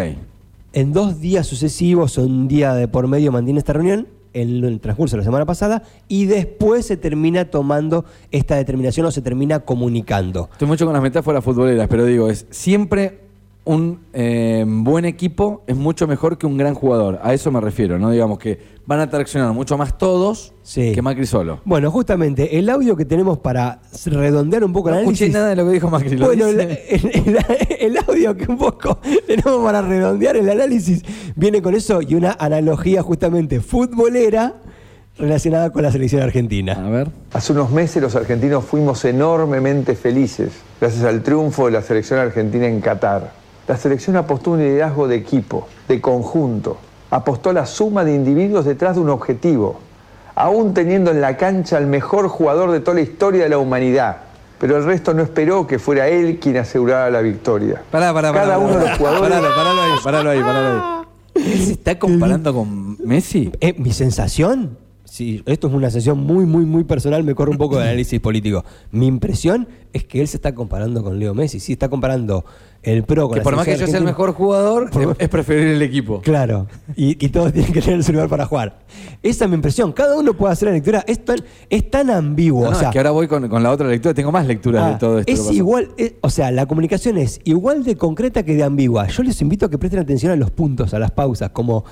En 0.73 0.91
dos 0.91 1.19
días 1.21 1.45
sucesivos, 1.45 2.17
un 2.17 2.47
día 2.47 2.73
de 2.73 2.87
por 2.87 3.07
medio, 3.07 3.31
mantiene 3.31 3.59
esta 3.59 3.73
reunión 3.73 4.07
en 4.41 4.63
el 4.63 4.79
transcurso 4.79 5.15
de 5.15 5.21
la 5.21 5.25
semana 5.25 5.45
pasada 5.45 5.83
y 6.07 6.25
después 6.25 6.85
se 6.85 6.97
termina 6.97 7.45
tomando 7.45 8.05
esta 8.31 8.55
determinación 8.55 9.05
o 9.05 9.11
se 9.11 9.21
termina 9.21 9.61
comunicando. 9.61 10.49
Estoy 10.51 10.67
mucho 10.67 10.85
con 10.85 10.93
las 10.93 11.03
metáforas 11.03 11.43
futboleras, 11.43 11.87
pero 11.87 12.05
digo, 12.05 12.29
es 12.29 12.45
siempre 12.49 13.27
un 13.67 13.99
eh, 14.13 14.63
buen 14.65 15.03
equipo 15.03 15.63
es 15.67 15.75
mucho 15.75 16.07
mejor 16.07 16.37
que 16.37 16.47
un 16.47 16.57
gran 16.57 16.73
jugador. 16.73 17.19
A 17.21 17.33
eso 17.33 17.51
me 17.51 17.59
refiero, 17.59 17.99
¿no? 17.99 18.09
Digamos 18.11 18.39
que 18.39 18.76
van 18.87 19.01
a 19.01 19.09
traccionar 19.09 19.51
mucho 19.53 19.77
más 19.77 19.97
todos 19.97 20.53
Sí. 20.63 20.93
que 20.93 21.01
Macri 21.01 21.25
solo. 21.27 21.59
Bueno, 21.65 21.91
justamente 21.91 22.57
el 22.57 22.69
audio 22.69 22.95
que 22.95 23.05
tenemos 23.05 23.37
para 23.37 23.79
redondear 24.05 24.63
un 24.63 24.73
poco 24.73 24.89
No 24.89 24.95
el 24.95 25.01
análisis. 25.01 25.21
escuché 25.27 25.37
nada 25.37 25.49
de 25.49 25.55
lo 25.57 25.65
que 25.65 25.71
dijo 25.73 25.89
Macri. 25.89 26.17
¿lo 26.17 26.25
Bueno, 26.27 26.47
el, 26.47 26.57
dice? 26.57 26.85
el- 26.95 27.37
el 27.79 27.97
audio 27.97 28.35
que 28.35 28.45
un 28.49 28.57
poco 28.57 28.97
tenemos 29.27 29.63
para 29.63 29.81
redondear 29.81 30.37
el 30.37 30.49
análisis 30.49 31.03
viene 31.35 31.61
con 31.61 31.75
eso 31.75 32.01
y 32.01 32.15
una 32.15 32.35
analogía 32.39 33.03
justamente 33.03 33.59
futbolera 33.61 34.55
relacionada 35.17 35.71
con 35.71 35.81
la 35.83 35.91
selección 35.91 36.21
argentina. 36.21 36.73
A 36.73 36.89
ver. 36.89 37.09
Hace 37.33 37.51
unos 37.53 37.71
meses 37.71 38.01
los 38.01 38.15
argentinos 38.15 38.63
fuimos 38.63 39.03
enormemente 39.03 39.95
felices 39.95 40.51
gracias 40.79 41.03
al 41.03 41.23
triunfo 41.23 41.65
de 41.65 41.71
la 41.73 41.81
selección 41.81 42.19
argentina 42.19 42.67
en 42.67 42.79
Qatar. 42.81 43.33
La 43.67 43.75
selección 43.75 44.15
apostó 44.15 44.51
un 44.51 44.59
liderazgo 44.59 45.07
de 45.09 45.15
equipo, 45.17 45.67
de 45.89 45.99
conjunto. 45.99 46.77
Apostó 47.09 47.53
la 47.53 47.65
suma 47.65 48.03
de 48.03 48.13
individuos 48.13 48.65
detrás 48.65 48.95
de 48.95 49.01
un 49.01 49.09
objetivo, 49.09 49.79
aún 50.35 50.73
teniendo 50.73 51.11
en 51.11 51.21
la 51.21 51.37
cancha 51.37 51.77
al 51.77 51.87
mejor 51.87 52.27
jugador 52.27 52.71
de 52.71 52.79
toda 52.79 52.95
la 52.95 53.01
historia 53.01 53.43
de 53.43 53.49
la 53.49 53.57
humanidad. 53.57 54.17
Pero 54.59 54.77
el 54.77 54.83
resto 54.83 55.13
no 55.13 55.21
esperó 55.21 55.67
que 55.67 55.79
fuera 55.79 56.07
él 56.07 56.39
quien 56.39 56.57
asegurara 56.57 57.09
la 57.09 57.21
victoria. 57.21 57.81
Pará, 57.91 58.13
pará, 58.13 58.33
pará. 58.33 58.45
Cada 58.45 58.57
pará, 58.57 58.59
uno 58.59 58.73
de 58.73 58.79
pará. 58.79 58.89
los 58.89 58.97
jugadores 58.97 59.29
Paralo, 59.37 59.55
paralo 59.55 59.81
ahí, 59.81 59.91
paralo 60.03 60.29
ahí, 60.29 60.41
paralo 60.41 60.69
ahí. 60.69 61.07
¿Él 61.53 61.65
se 61.65 61.71
está 61.73 61.99
comparando 61.99 62.53
con 62.53 62.97
Messi? 63.05 63.51
Eh, 63.61 63.75
mi 63.77 63.93
sensación, 63.93 64.77
sí, 65.09 65.41
esto 65.45 65.67
es 65.67 65.73
una 65.73 65.89
sensación 65.89 66.19
muy, 66.23 66.45
muy, 66.45 66.65
muy 66.65 66.83
personal, 66.83 67.23
me 67.23 67.33
corre 67.35 67.51
un 67.51 67.57
poco 67.57 67.77
de 67.77 67.83
análisis 67.83 68.19
político. 68.19 68.63
Mi 68.91 69.07
impresión 69.07 69.67
es 69.93 70.03
que 70.03 70.21
él 70.21 70.27
se 70.27 70.37
está 70.37 70.53
comparando 70.53 71.03
con 71.03 71.17
Leo 71.19 71.33
Messi, 71.33 71.59
sí, 71.59 71.73
está 71.73 71.89
comparando 71.89 72.45
el 72.83 73.03
pro 73.03 73.23
con 73.27 73.33
Que 73.33 73.39
la 73.39 73.43
por 73.43 73.55
más 73.55 73.65
que 73.65 73.75
yo 73.77 73.87
sea 73.87 73.97
el 73.97 74.03
mejor 74.05 74.33
jugador, 74.33 74.89
Por- 74.91 75.15
es- 75.17 75.29
preferir 75.29 75.67
el 75.67 75.81
equipo. 75.81 76.21
Claro, 76.21 76.67
y, 76.95 77.23
y 77.25 77.29
todos 77.29 77.51
tienen 77.51 77.73
que 77.73 77.81
tener 77.81 78.03
su 78.03 78.11
lugar 78.13 78.29
para 78.29 78.45
jugar. 78.45 78.79
Esa 79.23 79.45
es 79.45 79.49
mi 79.49 79.55
impresión. 79.55 79.91
Cada 79.93 80.15
uno 80.17 80.33
puede 80.33 80.53
hacer 80.53 80.67
la 80.69 80.73
lectura. 80.75 81.03
Es 81.07 81.23
tan, 81.25 81.37
es 81.69 81.89
tan 81.89 82.09
ambiguo. 82.09 82.63
No, 82.65 82.71
no, 82.71 82.75
o 82.77 82.79
sea, 82.79 82.89
es 82.89 82.93
que 82.93 82.99
ahora 82.99 83.11
voy 83.11 83.27
con, 83.27 83.47
con 83.49 83.63
la 83.63 83.71
otra 83.71 83.87
lectura, 83.87 84.13
tengo 84.13 84.31
más 84.31 84.45
lecturas 84.45 84.83
ah, 84.83 84.89
de 84.91 84.99
todo 84.99 85.19
esto. 85.19 85.31
es 85.31 85.51
igual, 85.51 85.89
es- 85.97 86.13
o 86.21 86.29
sea, 86.29 86.51
la 86.51 86.65
comunicación 86.65 87.17
es 87.17 87.39
igual 87.43 87.83
de 87.83 87.95
concreta 87.97 88.43
que 88.43 88.55
de 88.55 88.63
ambigua. 88.63 89.07
Yo 89.07 89.23
les 89.23 89.41
invito 89.41 89.65
a 89.65 89.69
que 89.69 89.77
presten 89.77 89.99
atención 89.99 90.31
a 90.31 90.35
los 90.35 90.51
puntos, 90.51 90.93
a 90.93 90.99
las 90.99 91.11
pausas, 91.11 91.49
como, 91.49 91.83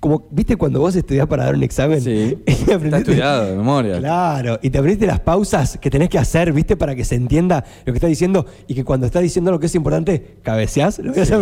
como 0.00 0.26
¿viste 0.30 0.56
cuando 0.56 0.80
vos 0.80 0.94
estudiás 0.94 1.26
para 1.26 1.44
dar 1.44 1.54
un 1.54 1.62
examen? 1.62 2.00
Sí. 2.00 2.38
Y 2.46 2.50
Está 2.52 2.74
aprendiste- 2.76 2.98
estudiado 3.12 3.44
de 3.46 3.56
memoria. 3.56 3.98
Claro, 3.98 4.58
y 4.62 4.70
te 4.70 4.78
aprendiste 4.78 5.06
las 5.06 5.20
pausas 5.20 5.78
que 5.80 5.90
tenés 5.90 6.08
que 6.08 6.18
hacer, 6.18 6.52
¿viste? 6.52 6.76
Para 6.76 6.94
que 6.94 7.04
se 7.04 7.14
entienda 7.16 7.64
lo 7.84 7.92
que 7.92 7.96
está 7.96 8.06
diciendo 8.06 8.46
y 8.66 8.74
que 8.74 8.84
cuando 8.84 9.06
está 9.06 9.20
diciendo 9.20 9.50
lo 9.50 9.58
que 9.60 9.66
es 9.66 9.74
importante, 9.74 10.36
cabeceás, 10.42 10.98
lo 11.00 11.12
que 11.12 11.24
Sí, 11.26 11.34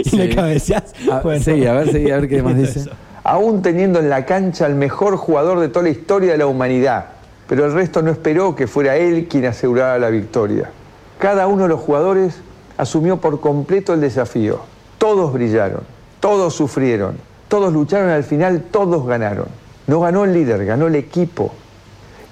y 0.00 0.08
sí. 0.08 0.16
le 0.16 0.34
cabeceás. 0.34 0.92
Ah, 1.10 1.22
sí, 1.42 1.66
a 1.66 1.72
ver, 1.72 1.90
sí, 1.92 2.10
a 2.10 2.16
ver 2.16 2.28
qué 2.28 2.42
más 2.42 2.56
dice. 2.56 2.80
Eso. 2.80 2.90
aún 3.22 3.62
teniendo 3.62 3.98
en 4.00 4.08
la 4.08 4.24
cancha 4.26 4.66
al 4.66 4.74
mejor 4.74 5.16
jugador 5.16 5.60
de 5.60 5.68
toda 5.68 5.84
la 5.84 5.90
historia 5.90 6.32
de 6.32 6.38
la 6.38 6.46
humanidad. 6.46 7.06
Pero 7.48 7.66
el 7.66 7.72
resto 7.72 8.00
no 8.02 8.10
esperó 8.10 8.54
que 8.54 8.66
fuera 8.66 8.96
él 8.96 9.26
quien 9.28 9.44
asegurara 9.46 9.98
la 9.98 10.08
victoria. 10.10 10.70
Cada 11.18 11.46
uno 11.48 11.64
de 11.64 11.68
los 11.68 11.80
jugadores 11.80 12.36
asumió 12.78 13.20
por 13.20 13.40
completo 13.40 13.92
el 13.92 14.00
desafío. 14.00 14.60
Todos 14.98 15.32
brillaron, 15.32 15.80
todos 16.20 16.54
sufrieron, 16.54 17.16
todos 17.50 17.72
lucharon 17.72 18.10
al 18.10 18.22
final, 18.22 18.62
todos 18.70 19.04
ganaron. 19.04 19.48
No 19.88 20.00
ganó 20.00 20.24
el 20.24 20.32
líder, 20.32 20.64
ganó 20.64 20.86
el 20.86 20.94
equipo. 20.94 21.52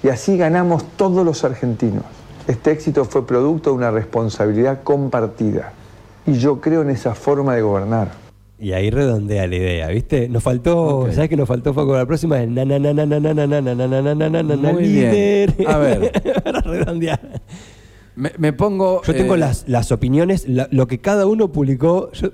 Y 0.01 0.07
así 0.07 0.37
ganamos 0.37 0.85
todos 0.95 1.25
los 1.25 1.43
argentinos. 1.43 2.05
Este 2.47 2.71
éxito 2.71 3.03
fue 3.03 3.27
producto 3.27 3.71
de 3.71 3.75
una 3.75 3.91
responsabilidad 3.91 4.81
compartida. 4.81 5.73
Y 6.25 6.35
yo 6.35 6.61
creo 6.61 6.83
en 6.83 6.89
esa 6.89 7.15
forma 7.15 7.53
de 7.53 7.61
gobernar. 7.61 8.11
Y 8.57 8.71
ahí 8.71 8.89
redondea 8.89 9.45
la 9.45 9.55
idea, 9.55 9.87
¿viste? 9.89 10.29
Nos 10.29 10.41
faltó. 10.41 11.09
¿sabes 11.11 11.29
qué 11.29 11.35
nos 11.35 11.49
faltó 11.49 11.73
Paco? 11.73 11.97
La 11.97 12.05
próxima 12.05 12.41
es 12.41 12.49
na 12.49 12.63
na 12.63 12.79
na 12.79 12.93
na 12.93 13.05
na 13.05 13.19
na 13.19 13.33
na 13.33 13.45
na 13.45 13.61
na 13.61 13.75
na 13.75 13.87
na 13.87 14.13
na 14.13 14.13
na 14.15 14.29
na 14.29 14.55
na 14.55 14.55
na 16.95 17.19
Me, 18.19 18.31
me 18.37 18.51
pongo. 18.53 19.01
Yo 19.03 19.13
tengo 19.15 19.35
eh, 19.35 19.37
las, 19.37 19.63
las 19.67 19.91
opiniones, 19.93 20.47
la- 20.47 20.67
lo 20.71 20.87
que 20.87 20.99
cada 20.99 21.25
uno 21.25 21.51
publicó. 21.51 22.11
Yo 22.11 22.29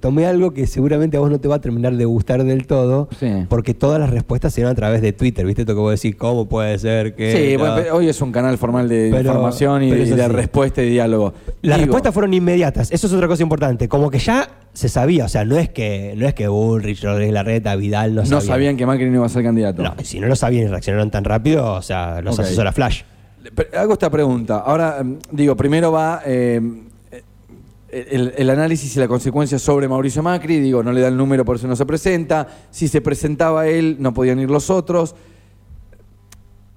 tomé 0.00 0.26
algo 0.26 0.52
que 0.52 0.66
seguramente 0.66 1.16
a 1.16 1.20
vos 1.20 1.30
no 1.30 1.38
te 1.40 1.46
va 1.46 1.54
a 1.56 1.60
terminar 1.60 1.94
de 1.96 2.04
gustar 2.04 2.42
del 2.42 2.66
todo, 2.66 3.08
Sí. 3.20 3.28
porque 3.48 3.72
todas 3.74 4.00
las 4.00 4.10
respuestas 4.10 4.52
se 4.52 4.60
dieron 4.60 4.72
a 4.72 4.74
través 4.74 5.00
de 5.00 5.12
Twitter, 5.12 5.46
¿viste? 5.46 5.62
Esto 5.62 5.74
que 5.74 5.80
vos 5.80 5.92
decís, 5.94 6.16
¿cómo 6.16 6.48
puede 6.48 6.76
ser 6.80 7.14
que.? 7.14 7.32
Sí, 7.32 7.52
no? 7.52 7.60
bueno, 7.60 7.74
pero 7.76 7.96
hoy 7.96 8.08
es 8.08 8.20
un 8.20 8.32
canal 8.32 8.58
formal 8.58 8.88
de 8.88 9.10
Pero- 9.12 9.28
información 9.30 9.84
y, 9.84 9.90
pero 9.90 10.00
y 10.02 10.06
eso 10.06 10.16
de 10.16 10.24
sí. 10.26 10.28
respuesta 10.32 10.82
y 10.82 10.90
diálogo. 10.90 11.32
Las 11.62 11.76
Digo, 11.78 11.86
respuestas 11.86 12.12
fueron 12.14 12.34
inmediatas, 12.34 12.90
eso 12.90 13.06
es 13.06 13.12
otra 13.12 13.28
cosa 13.28 13.44
importante. 13.44 13.88
Como 13.88 14.10
que 14.10 14.18
ya 14.18 14.48
se 14.72 14.88
sabía, 14.88 15.26
o 15.26 15.28
sea, 15.28 15.44
no 15.44 15.56
es 15.56 15.68
que, 15.68 16.14
no 16.16 16.26
es 16.26 16.34
que 16.34 16.48
Bullrich, 16.48 17.04
Rodríguez 17.04 17.32
Larreta, 17.34 17.76
Vidal 17.76 18.16
no 18.16 18.22
no 18.22 18.26
sabían. 18.26 18.46
sabían 18.46 18.76
que 18.76 18.86
Macri 18.86 19.06
no 19.10 19.16
iba 19.16 19.26
a 19.26 19.28
ser 19.28 19.44
candidato. 19.44 19.82
No, 19.84 19.94
si 20.02 20.18
no 20.18 20.26
lo 20.26 20.34
sabían 20.34 20.64
y 20.64 20.66
reaccionaron 20.66 21.10
tan 21.12 21.22
rápido, 21.22 21.72
o 21.74 21.82
sea, 21.82 22.20
los 22.22 22.34
Ok. 22.36 22.44
asesora 22.46 22.72
Flash. 22.72 23.02
Hago 23.76 23.92
esta 23.94 24.10
pregunta. 24.10 24.58
Ahora, 24.58 24.98
em, 25.00 25.18
digo, 25.30 25.56
primero 25.56 25.92
va. 25.92 26.22
eh, 26.24 26.60
el, 27.92 28.32
el 28.36 28.50
análisis 28.50 28.96
y 28.96 28.98
la 28.98 29.06
consecuencia 29.06 29.58
sobre 29.58 29.86
Mauricio 29.86 30.22
Macri, 30.22 30.58
digo, 30.58 30.82
no 30.82 30.92
le 30.92 31.02
da 31.02 31.08
el 31.08 31.16
número, 31.16 31.44
por 31.44 31.56
eso 31.56 31.68
no 31.68 31.76
se 31.76 31.84
presenta. 31.84 32.48
Si 32.70 32.88
se 32.88 33.02
presentaba 33.02 33.66
él, 33.66 33.96
no 34.00 34.14
podían 34.14 34.38
ir 34.40 34.50
los 34.50 34.70
otros. 34.70 35.14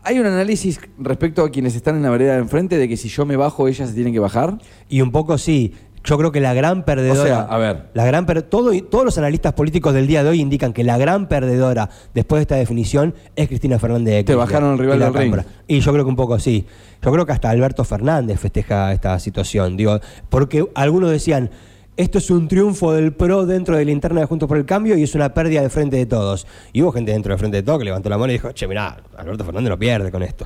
¿Hay 0.04 0.20
un 0.20 0.26
análisis 0.26 0.80
respecto 1.00 1.44
a 1.44 1.50
quienes 1.50 1.76
están 1.76 1.96
en 1.96 2.04
la 2.04 2.10
vereda 2.10 2.34
de 2.34 2.40
enfrente 2.40 2.78
de 2.78 2.88
que 2.88 2.98
si 2.98 3.08
yo 3.10 3.26
me 3.26 3.38
bajo, 3.38 3.68
ellas 3.68 3.90
se 3.90 3.96
tienen 3.96 4.14
que 4.14 4.20
bajar? 4.20 4.60
Y 4.90 5.02
un 5.02 5.12
poco 5.12 5.38
sí. 5.38 5.74
Yo 6.06 6.18
creo 6.18 6.32
que 6.32 6.40
la 6.40 6.54
gran 6.54 6.84
perdedora. 6.86 7.22
O 7.22 7.26
sea, 7.26 7.40
a 7.42 7.58
ver. 7.58 7.86
La 7.94 8.06
gran 8.06 8.26
per- 8.26 8.44
todo, 8.44 8.72
todos 8.84 9.04
los 9.06 9.18
analistas 9.18 9.54
políticos 9.54 9.94
del 9.94 10.08
día 10.08 10.24
de 10.24 10.30
hoy 10.30 10.40
indican 10.40 10.72
que 10.72 10.84
la 10.84 10.98
gran 10.98 11.28
perdedora 11.28 11.90
después 12.14 12.40
de 12.40 12.42
esta 12.44 12.56
definición 12.56 13.16
es 13.36 13.48
Cristina 13.48 13.80
Fernández 13.80 14.14
de 14.14 14.24
Te 14.24 14.36
bajaron 14.36 14.74
el 14.74 14.80
rival 14.80 15.00
del 15.00 15.14
ring. 15.14 15.36
Y 15.68 15.80
yo 15.80 15.92
creo 15.92 16.04
que 16.06 16.10
un 16.10 16.16
poco 16.16 16.38
sí. 16.40 16.66
Yo 17.04 17.12
creo 17.12 17.26
que 17.26 17.32
hasta 17.32 17.50
Alberto 17.50 17.84
Fernández 17.84 18.40
festeja 18.40 18.94
esta 18.94 19.18
situación. 19.20 19.76
Digo, 19.78 20.00
porque 20.30 20.66
algunos 20.76 21.12
decían. 21.12 21.50
Esto 21.98 22.18
es 22.18 22.30
un 22.30 22.50
triunfo 22.50 22.92
del 22.92 23.14
PRO 23.14 23.46
dentro 23.46 23.78
de 23.78 23.86
la 23.86 23.92
interna 23.92 24.20
de 24.20 24.26
Juntos 24.28 24.50
por 24.50 24.58
el 24.58 24.66
Cambio 24.66 24.98
y 24.98 25.04
es 25.04 25.16
una 25.16 25.34
pérdida 25.34 25.62
de 25.62 25.70
frente 25.70 25.96
de 25.96 26.06
todos. 26.06 26.46
Y 26.74 26.82
hubo 26.82 26.92
gente 26.92 27.14
dentro 27.14 27.32
de 27.34 27.38
frente 27.38 27.56
de 27.56 27.64
todos 27.64 27.80
que 27.80 27.86
levantó 27.86 28.10
la 28.10 28.18
mano 28.18 28.34
y 28.34 28.36
dijo, 28.36 28.52
che, 28.52 28.68
mirá, 28.68 28.98
Alberto 29.18 29.46
Fernández 29.46 29.70
no 29.70 29.80
pierde 29.80 30.12
con 30.12 30.22
esto. 30.22 30.46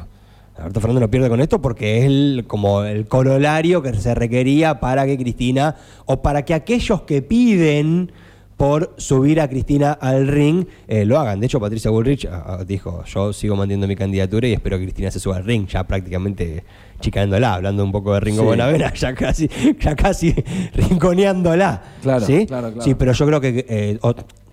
Alberto 0.59 0.81
Fernández 0.81 1.01
no 1.01 1.11
pierde 1.11 1.29
con 1.29 1.41
esto 1.41 1.61
porque 1.61 1.99
es 1.99 2.05
el, 2.05 2.45
como 2.47 2.83
el 2.83 3.07
corolario 3.07 3.81
que 3.81 3.93
se 3.93 4.13
requería 4.13 4.79
para 4.79 5.05
que 5.05 5.17
Cristina, 5.17 5.75
o 6.05 6.21
para 6.21 6.43
que 6.43 6.53
aquellos 6.53 7.01
que 7.03 7.21
piden 7.21 8.11
por 8.59 8.93
subir 8.97 9.39
a 9.39 9.47
Cristina 9.47 9.93
al 9.93 10.27
ring, 10.27 10.65
eh, 10.89 11.05
lo 11.05 11.17
hagan. 11.17 11.39
De 11.39 11.45
hecho, 11.45 11.61
Patricia 11.61 11.89
Bullrich 11.91 12.25
ah, 12.25 12.57
ah, 12.59 12.63
dijo, 12.65 13.05
yo 13.05 13.31
sigo 13.31 13.55
manteniendo 13.55 13.87
mi 13.87 13.95
candidatura 13.95 14.49
y 14.49 14.51
espero 14.51 14.77
que 14.77 14.83
Cristina 14.83 15.09
se 15.11 15.21
suba 15.21 15.37
al 15.37 15.45
ring, 15.45 15.65
ya 15.65 15.85
prácticamente 15.87 16.65
chicándola, 16.99 17.53
hablando 17.53 17.85
un 17.85 17.93
poco 17.93 18.13
de 18.13 18.19
Ringo 18.19 18.41
Sí. 18.41 18.47
Bonavena, 18.47 18.93
ya 18.95 19.15
casi, 19.15 19.49
ya 19.79 19.95
casi 19.95 20.35
rinconeándola. 20.73 21.83
Claro, 22.01 22.25
¿sí? 22.25 22.45
claro, 22.47 22.73
claro. 22.73 22.81
Sí, 22.81 22.95
pero 22.95 23.13
yo 23.13 23.25
creo 23.25 23.39
que 23.39 23.65
eh, 23.69 23.99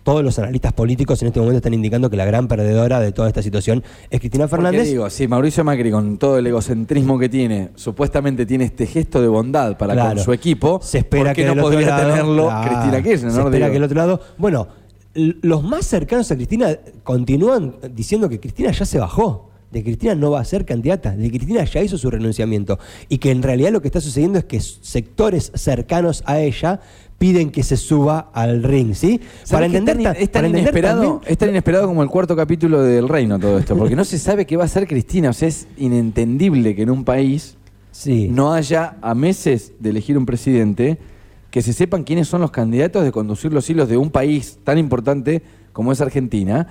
todos 0.07 0.23
los 0.23 0.39
analistas 0.39 0.73
políticos 0.73 1.21
en 1.23 1.27
este 1.27 1.41
momento 1.41 1.57
están 1.57 1.75
indicando 1.75 2.09
que 2.09 2.17
la 2.17 2.25
gran 2.25 2.47
perdedora 2.47 3.01
de 3.01 3.11
toda 3.11 3.27
esta 3.27 3.43
situación 3.43 3.83
es 4.09 4.21
Cristina 4.21 4.47
Porque 4.47 4.63
Fernández. 4.65 4.89
digo, 4.89 5.11
si 5.11 5.27
Mauricio 5.27 5.65
Macri, 5.65 5.91
con 5.91 6.17
todo 6.17 6.39
el 6.39 6.47
egocentrismo 6.47 7.19
que 7.19 7.29
tiene, 7.29 7.71
supuestamente 7.75 8.47
tiene 8.47 8.67
este 8.67 8.87
gesto 8.87 9.21
de 9.21 9.27
bondad 9.27 9.77
para 9.77 9.95
Claro. 9.95 10.15
con 10.15 10.25
su 10.25 10.33
equipo, 10.33 10.79
se 10.81 10.99
espera 10.99 11.25
¿por 11.25 11.33
qué 11.35 11.43
que 11.43 11.47
no 11.47 11.53
otro 11.55 11.65
podría 11.65 11.89
lado- 11.89 12.09
tenerlo 12.09 12.45
Claro, 12.47 12.69
Cristina 12.71 13.03
Kirchner? 13.03 13.33
Se 13.33 13.39
no? 13.39 13.45
espera 13.47 13.67
Digo. 13.67 13.71
que 13.73 13.77
el 13.79 13.83
otro 13.83 13.97
lado. 13.97 14.21
Bueno, 14.39 14.69
los 15.15 15.65
más 15.65 15.85
cercanos 15.87 16.31
a 16.31 16.37
Cristina 16.37 16.69
continúan 17.03 17.75
diciendo 17.93 18.29
que 18.29 18.39
Cristina 18.39 18.71
ya 18.71 18.85
se 18.87 19.01
bajó. 19.01 19.51
De 19.71 19.83
Cristina 19.83 20.15
no 20.15 20.31
va 20.31 20.41
a 20.41 20.45
ser 20.45 20.65
candidata, 20.65 21.15
de 21.17 21.29
Cristina 21.29 21.65
ya 21.65 21.83
hizo 21.83 21.99
su 21.99 22.11
renunciamiento. 22.11 22.79
Y 23.09 23.19
que 23.19 23.31
en 23.31 23.43
realidad 23.43 23.73
lo 23.73 23.83
que 23.83 23.89
está 23.89 24.01
sucediendo 24.01 24.39
es 24.39 24.45
que 24.45 24.61
sectores 24.61 25.51
cercanos 25.55 26.23
a 26.27 26.39
ella 26.41 26.81
piden 27.19 27.51
que 27.51 27.63
se 27.63 27.77
suba 27.77 28.31
al 28.35 28.63
ring, 28.63 28.95
¿sí? 28.95 29.21
¿Sabés 29.43 29.71
que 29.73 29.79
es 29.79 29.85
tan- 29.85 29.99
es 30.01 30.05
tan, 30.05 30.13
para 30.13 30.17
entender 30.47 30.61
inesperado, 30.61 31.03
también- 31.03 31.33
es 31.33 31.39
tan 31.39 31.49
inesperado 31.49 31.87
como 31.89 32.03
el 32.03 32.09
cuarto 32.11 32.37
capítulo 32.37 32.83
del 32.83 33.09
Reino 33.09 33.39
todo 33.39 33.59
esto, 33.59 33.77
porque 33.77 33.97
no 33.97 34.05
se 34.05 34.19
sabe 34.19 34.47
qué 34.47 34.57
va 34.57 34.65
a 34.65 34.67
hacer 34.67 34.87
Cristina, 34.87 35.31
o 35.31 35.33
sea, 35.33 35.49
es 35.49 35.67
inentendible 35.79 36.75
que 36.77 36.83
en 36.83 36.91
un 36.91 37.05
país 37.05 37.57
Sí. 37.91 38.29
no 38.31 38.53
haya 38.53 38.97
a 39.01 39.15
meses 39.15 39.73
de 39.81 39.91
elegir 39.91 40.19
un 40.19 40.27
presidente 40.27 40.99
que 41.51 41.63
se 41.63 41.73
sepan 41.73 42.05
quiénes 42.05 42.29
son 42.29 42.43
los 42.43 42.51
candidatos 42.51 43.03
de 43.03 43.11
conducir 43.13 43.51
los 43.53 43.69
hilos 43.71 43.89
de 43.89 43.97
un 43.97 44.11
país 44.11 44.59
tan 44.63 44.77
importante 44.77 45.43
como 45.73 45.91
es 45.93 46.01
Argentina. 46.03 46.69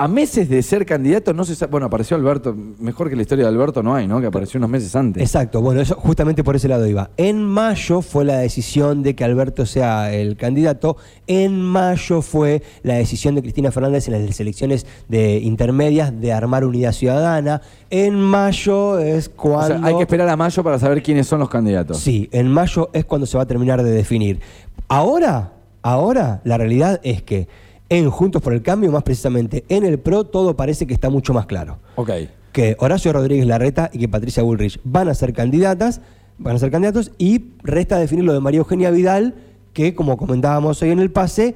A 0.00 0.06
meses 0.06 0.48
de 0.48 0.62
ser 0.62 0.86
candidato 0.86 1.34
no 1.34 1.44
se 1.44 1.56
sabe, 1.56 1.72
bueno, 1.72 1.88
apareció 1.88 2.16
Alberto, 2.16 2.54
mejor 2.78 3.10
que 3.10 3.16
la 3.16 3.22
historia 3.22 3.46
de 3.46 3.48
Alberto 3.50 3.82
no 3.82 3.96
hay, 3.96 4.06
¿no? 4.06 4.20
Que 4.20 4.28
apareció 4.28 4.58
unos 4.58 4.70
meses 4.70 4.94
antes. 4.94 5.20
Exacto, 5.20 5.60
bueno, 5.60 5.80
eso 5.80 5.96
justamente 5.96 6.44
por 6.44 6.54
ese 6.54 6.68
lado 6.68 6.86
iba. 6.86 7.10
En 7.16 7.44
mayo 7.44 8.00
fue 8.00 8.24
la 8.24 8.38
decisión 8.38 9.02
de 9.02 9.16
que 9.16 9.24
Alberto 9.24 9.66
sea 9.66 10.14
el 10.14 10.36
candidato. 10.36 10.98
En 11.26 11.60
mayo 11.60 12.22
fue 12.22 12.62
la 12.84 12.94
decisión 12.94 13.34
de 13.34 13.42
Cristina 13.42 13.72
Fernández 13.72 14.06
en 14.06 14.24
las 14.24 14.38
elecciones 14.38 14.86
de 15.08 15.38
intermedias 15.38 16.20
de 16.20 16.32
armar 16.32 16.64
unidad 16.64 16.92
ciudadana. 16.92 17.60
En 17.90 18.20
mayo 18.20 19.00
es 19.00 19.26
O 19.26 19.32
cuando. 19.32 19.78
sea, 19.78 19.84
hay 19.84 19.96
que 19.96 20.02
esperar 20.02 20.28
a 20.28 20.36
mayo 20.36 20.62
para 20.62 20.78
saber 20.78 21.02
quiénes 21.02 21.26
son 21.26 21.40
los 21.40 21.48
candidatos. 21.48 21.98
Sí, 21.98 22.28
en 22.30 22.46
mayo 22.52 22.88
es 22.92 23.04
cuando 23.04 23.26
se 23.26 23.36
va 23.36 23.42
a 23.42 23.46
terminar 23.46 23.82
de 23.82 23.90
definir. 23.90 24.38
Ahora, 24.86 25.54
ahora 25.82 26.40
la 26.44 26.56
realidad 26.56 27.00
es 27.02 27.20
que 27.22 27.48
en 27.90 28.10
Juntos 28.10 28.42
por 28.42 28.52
el 28.52 28.62
Cambio, 28.62 28.90
más 28.92 29.02
precisamente 29.02 29.64
en 29.68 29.84
el 29.84 29.98
PRO, 29.98 30.24
todo 30.24 30.56
parece 30.56 30.86
que 30.86 30.94
está 30.94 31.08
mucho 31.10 31.32
más 31.32 31.46
claro 31.46 31.78
Ok. 31.96 32.10
que 32.52 32.76
Horacio 32.80 33.12
Rodríguez 33.12 33.46
Larreta 33.46 33.90
y 33.92 33.98
que 33.98 34.08
Patricia 34.08 34.42
Bullrich 34.42 34.78
van 34.84 35.08
a 35.08 35.14
ser 35.14 35.32
candidatas, 35.32 36.00
van 36.38 36.56
a 36.56 36.58
ser 36.58 36.70
candidatos, 36.70 37.12
y 37.18 37.44
resta 37.62 37.98
definir 37.98 38.24
lo 38.24 38.32
de 38.32 38.40
María 38.40 38.58
Eugenia 38.58 38.90
Vidal, 38.90 39.34
que 39.72 39.94
como 39.94 40.16
comentábamos 40.16 40.82
hoy 40.82 40.90
en 40.90 40.98
el 40.98 41.10
pase, 41.10 41.54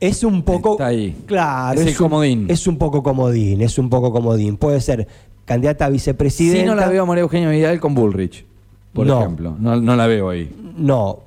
es 0.00 0.24
un 0.24 0.42
poco. 0.42 0.72
Está 0.72 0.86
ahí. 0.86 1.14
Claro, 1.26 1.80
Es 1.80 1.86
el 1.86 1.92
un- 1.92 1.98
comodín. 1.98 2.46
Es 2.48 2.66
un 2.66 2.78
poco 2.78 3.02
comodín, 3.02 3.60
es 3.62 3.78
un 3.78 3.88
poco 3.90 4.12
comodín. 4.12 4.56
Puede 4.56 4.80
ser 4.80 5.06
candidata 5.44 5.86
a 5.86 5.88
vicepresidenta. 5.90 6.60
Si 6.60 6.66
no 6.66 6.74
la 6.74 6.88
veo 6.88 7.02
a 7.02 7.06
María 7.06 7.22
Eugenia 7.22 7.48
Vidal 7.50 7.78
con 7.80 7.94
Bullrich, 7.94 8.44
por 8.92 9.06
No. 9.06 9.20
ejemplo. 9.20 9.56
No, 9.58 9.76
no 9.80 9.96
la 9.96 10.06
veo 10.06 10.30
ahí. 10.30 10.50
No. 10.76 11.20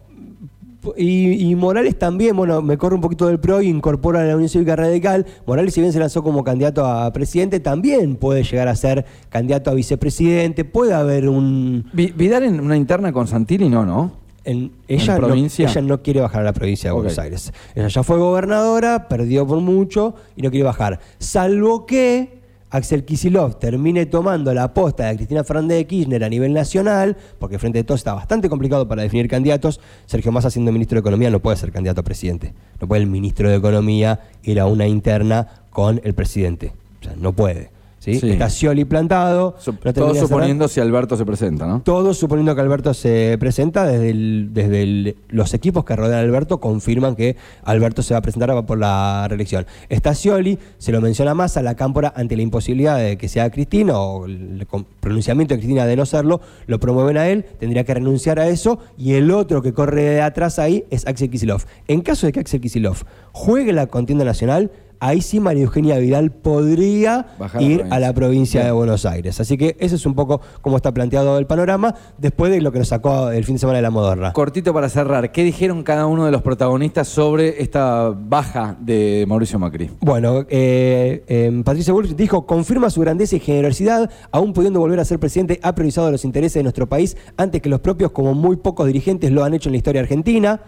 Y, 0.96 1.50
y 1.50 1.56
Morales 1.56 1.98
también, 2.00 2.36
bueno, 2.38 2.62
me 2.62 2.78
corre 2.78 2.96
un 2.96 3.02
poquito 3.02 3.28
del 3.28 3.40
PRO 3.40 3.62
y 3.62 3.68
incorpora 3.68 4.22
a 4.22 4.24
la 4.24 4.36
Unión 4.36 4.48
Cívica 4.50 4.76
Radical. 4.76 5.26
Morales, 5.46 5.74
si 5.74 5.82
bien 5.82 5.92
se 5.92 6.00
lanzó 6.00 6.24
como 6.24 6.44
candidato 6.44 6.86
a 6.86 7.12
presidente, 7.12 7.60
también 7.60 8.16
puede 8.16 8.44
llegar 8.44 8.68
a 8.68 8.76
ser 8.76 9.06
candidato 9.30 9.70
a 9.72 9.74
vicepresidente. 9.74 10.64
Puede 10.66 10.94
haber 10.94 11.28
un. 11.30 11.86
Vi- 11.94 12.14
Vidal 12.16 12.44
en 12.44 12.60
una 12.60 12.78
interna 12.78 13.12
con 13.12 13.28
Santilli, 13.28 13.70
no, 13.70 13.86
¿no? 13.86 14.12
en- 14.46 14.72
ella, 14.88 15.16
¿En 15.18 15.22
no, 15.24 15.34
ella 15.34 15.82
no 15.82 16.02
quiere 16.02 16.22
bajar 16.22 16.42
a 16.42 16.46
la 16.46 16.54
provincia 16.54 16.90
de. 16.90 16.94
Buenos 16.96 17.20
Aires. 17.20 17.52
Ella 17.76 17.90
ya 17.90 18.04
fue 18.04 18.18
gobernadora, 18.18 19.10
perdió 19.10 19.46
por 19.46 19.60
mucho 19.60 20.16
y 20.38 20.42
no 20.42 20.50
quiere 20.52 20.64
bajar. 20.64 21.00
Salvo 21.20 21.86
que 21.86 22.37
Axel 22.70 23.06
Kisilov 23.06 23.60
termine 23.60 24.06
tomando 24.06 24.54
la 24.54 24.74
posta 24.74 25.06
de 25.06 25.16
Cristina 25.16 25.44
Fernández 25.44 25.78
de 25.78 25.88
Kirchner 25.88 26.24
a 26.24 26.30
nivel 26.30 26.54
nacional, 26.54 27.16
porque 27.40 27.60
frente 27.60 27.80
a 27.80 27.86
todo 27.86 27.96
está 27.96 28.14
bastante 28.14 28.50
complicado 28.50 28.88
para 28.88 29.04
definir 29.04 29.30
candidatos. 29.30 29.80
Sergio 30.06 30.34
Massa, 30.34 30.50
siendo 30.50 30.72
ministro 30.72 30.98
de 30.98 31.00
Economía, 31.00 31.30
no 31.30 31.40
puede 31.40 31.56
ser 31.58 31.72
candidato 31.72 32.02
a 32.02 32.04
presidente. 32.04 32.54
No 32.82 32.88
puede 32.88 33.04
el 33.04 33.10
ministro 33.10 33.50
de 33.50 33.56
Economía 33.56 34.20
ir 34.44 34.60
a 34.60 34.66
una 34.66 34.86
interna 34.86 35.48
con 35.70 36.02
el 36.04 36.14
presidente. 36.14 36.74
O 37.00 37.04
sea, 37.06 37.16
no 37.16 37.32
puede. 37.34 37.77
¿Sí? 38.14 38.20
Sí. 38.20 38.30
Está 38.32 38.50
Scioli 38.50 38.86
plantado. 38.86 39.56
Sup- 39.60 39.76
no 39.76 39.94
termina 39.94 39.94
todo 39.94 40.14
cerrar. 40.14 40.28
suponiendo 40.30 40.68
si 40.68 40.80
Alberto 40.80 41.18
se 41.18 41.26
presenta, 41.26 41.68
¿no? 41.68 41.82
Todo 41.82 42.14
suponiendo 42.14 42.56
que 42.56 42.62
Alberto 42.62 42.94
se 42.94 43.38
presenta, 43.40 43.86
desde, 43.86 44.10
el- 44.10 44.50
desde 44.54 44.84
el- 44.84 45.16
los 45.30 45.54
equipos 45.54 45.84
que 45.86 45.96
rodean 45.96 46.20
a 46.20 46.24
Alberto 46.24 46.60
confirman 46.60 47.16
que 47.16 47.36
Alberto 47.64 48.02
se 48.02 48.14
va 48.14 48.20
a 48.20 48.22
presentar 48.22 48.66
por 48.66 48.78
la 48.78 49.28
reelección. 49.28 49.66
Está 49.90 50.14
Scioli, 50.16 50.58
se 50.78 50.92
lo 50.92 51.02
menciona 51.02 51.34
más 51.34 51.58
a 51.58 51.62
la 51.62 51.76
cámpora 51.76 52.14
ante 52.16 52.36
la 52.36 52.42
imposibilidad 52.44 52.98
de 52.98 53.18
que 53.18 53.28
sea 53.28 53.50
Cristina 53.50 53.98
o 54.00 54.26
el 54.26 54.66
pronunciamiento 55.00 55.54
de 55.54 55.60
Cristina 55.60 55.86
de 55.86 55.96
no 55.96 56.06
serlo, 56.06 56.42
lo 56.68 56.80
promueven 56.80 57.18
a 57.18 57.28
él, 57.28 57.46
tendría 57.60 57.84
que 57.84 57.94
renunciar 57.94 58.40
a 58.40 58.48
eso 58.48 58.80
y 58.98 59.14
el 59.14 59.32
otro 59.32 59.62
que 59.62 59.74
corre 59.74 60.02
de 60.04 60.22
atrás 60.22 60.60
ahí 60.60 60.86
es 60.90 61.06
Axel 61.08 61.30
Kisilov. 61.30 61.64
En 61.88 62.02
caso 62.02 62.26
de 62.28 62.32
que 62.34 62.40
Axel 62.40 62.62
Kisilov 62.62 62.98
juegue 63.32 63.74
la 63.74 63.88
contienda 63.88 64.24
nacional, 64.26 64.72
ahí 65.00 65.22
sí 65.22 65.40
María 65.40 65.64
Eugenia 65.64 65.98
Vidal 65.98 66.32
podría 66.32 67.28
Bajar 67.38 67.62
ir 67.62 67.86
a 67.90 68.00
la 68.00 68.14
provincia 68.14 68.64
de. 68.64 68.72
Buenos 68.72 69.06
Aires. 69.06 69.40
Así 69.40 69.58
que 69.58 69.76
ese 69.80 69.96
es 69.96 70.06
un 70.06 70.14
poco 70.14 70.42
cómo 70.62 70.78
está 70.78 70.94
planteado 70.94 71.38
el 71.40 71.48
panorama 71.48 71.96
después 72.18 72.52
de 72.52 72.62
lo 72.62 72.72
que 72.72 72.80
nos 72.80 72.90
sacó 72.90 73.32
el 73.32 73.44
fin 73.44 73.56
de 73.56 73.60
semana 73.60 73.78
de 73.78 73.82
la 73.82 73.90
modorra. 73.90 74.34
Cortito 74.34 74.74
para 74.74 74.88
cerrar, 74.90 75.32
¿qué 75.32 75.44
dijeron 75.44 75.84
cada 75.84 76.06
uno 76.06 76.26
de 76.26 76.32
los 76.32 76.42
protagonistas 76.42 77.08
sobre 77.08 77.62
esta 77.62 78.10
baja 78.10 78.78
de 78.80 79.26
Mauricio 79.28 79.60
Macri? 79.60 79.90
Bueno, 80.00 80.46
eh, 80.50 81.24
eh, 81.28 81.62
Patricia 81.66 81.94
Bullrich 81.94 82.16
dijo, 82.16 82.46
confirma 82.46 82.90
su 82.90 83.02
grandeza 83.02 83.36
y 83.36 83.40
generosidad, 83.40 84.10
aún 84.32 84.54
pudiendo 84.54 84.80
volver 84.80 85.00
a 85.00 85.06
ser 85.06 85.20
presidente, 85.20 85.60
ha 85.64 85.74
priorizado 85.74 86.12
los 86.12 86.24
intereses 86.24 86.56
de 86.56 86.64
nuestro 86.64 86.88
país 86.88 87.18
antes 87.36 87.62
que 87.62 87.70
los 87.70 87.80
propios, 87.80 88.12
como 88.12 88.34
muy 88.34 88.58
pocos 88.58 88.88
dirigentes 88.88 89.32
lo 89.32 89.44
han 89.44 89.54
hecho 89.54 89.70
en 89.70 89.74
la 89.74 89.78
historia 89.78 90.02
argentina. 90.02 90.62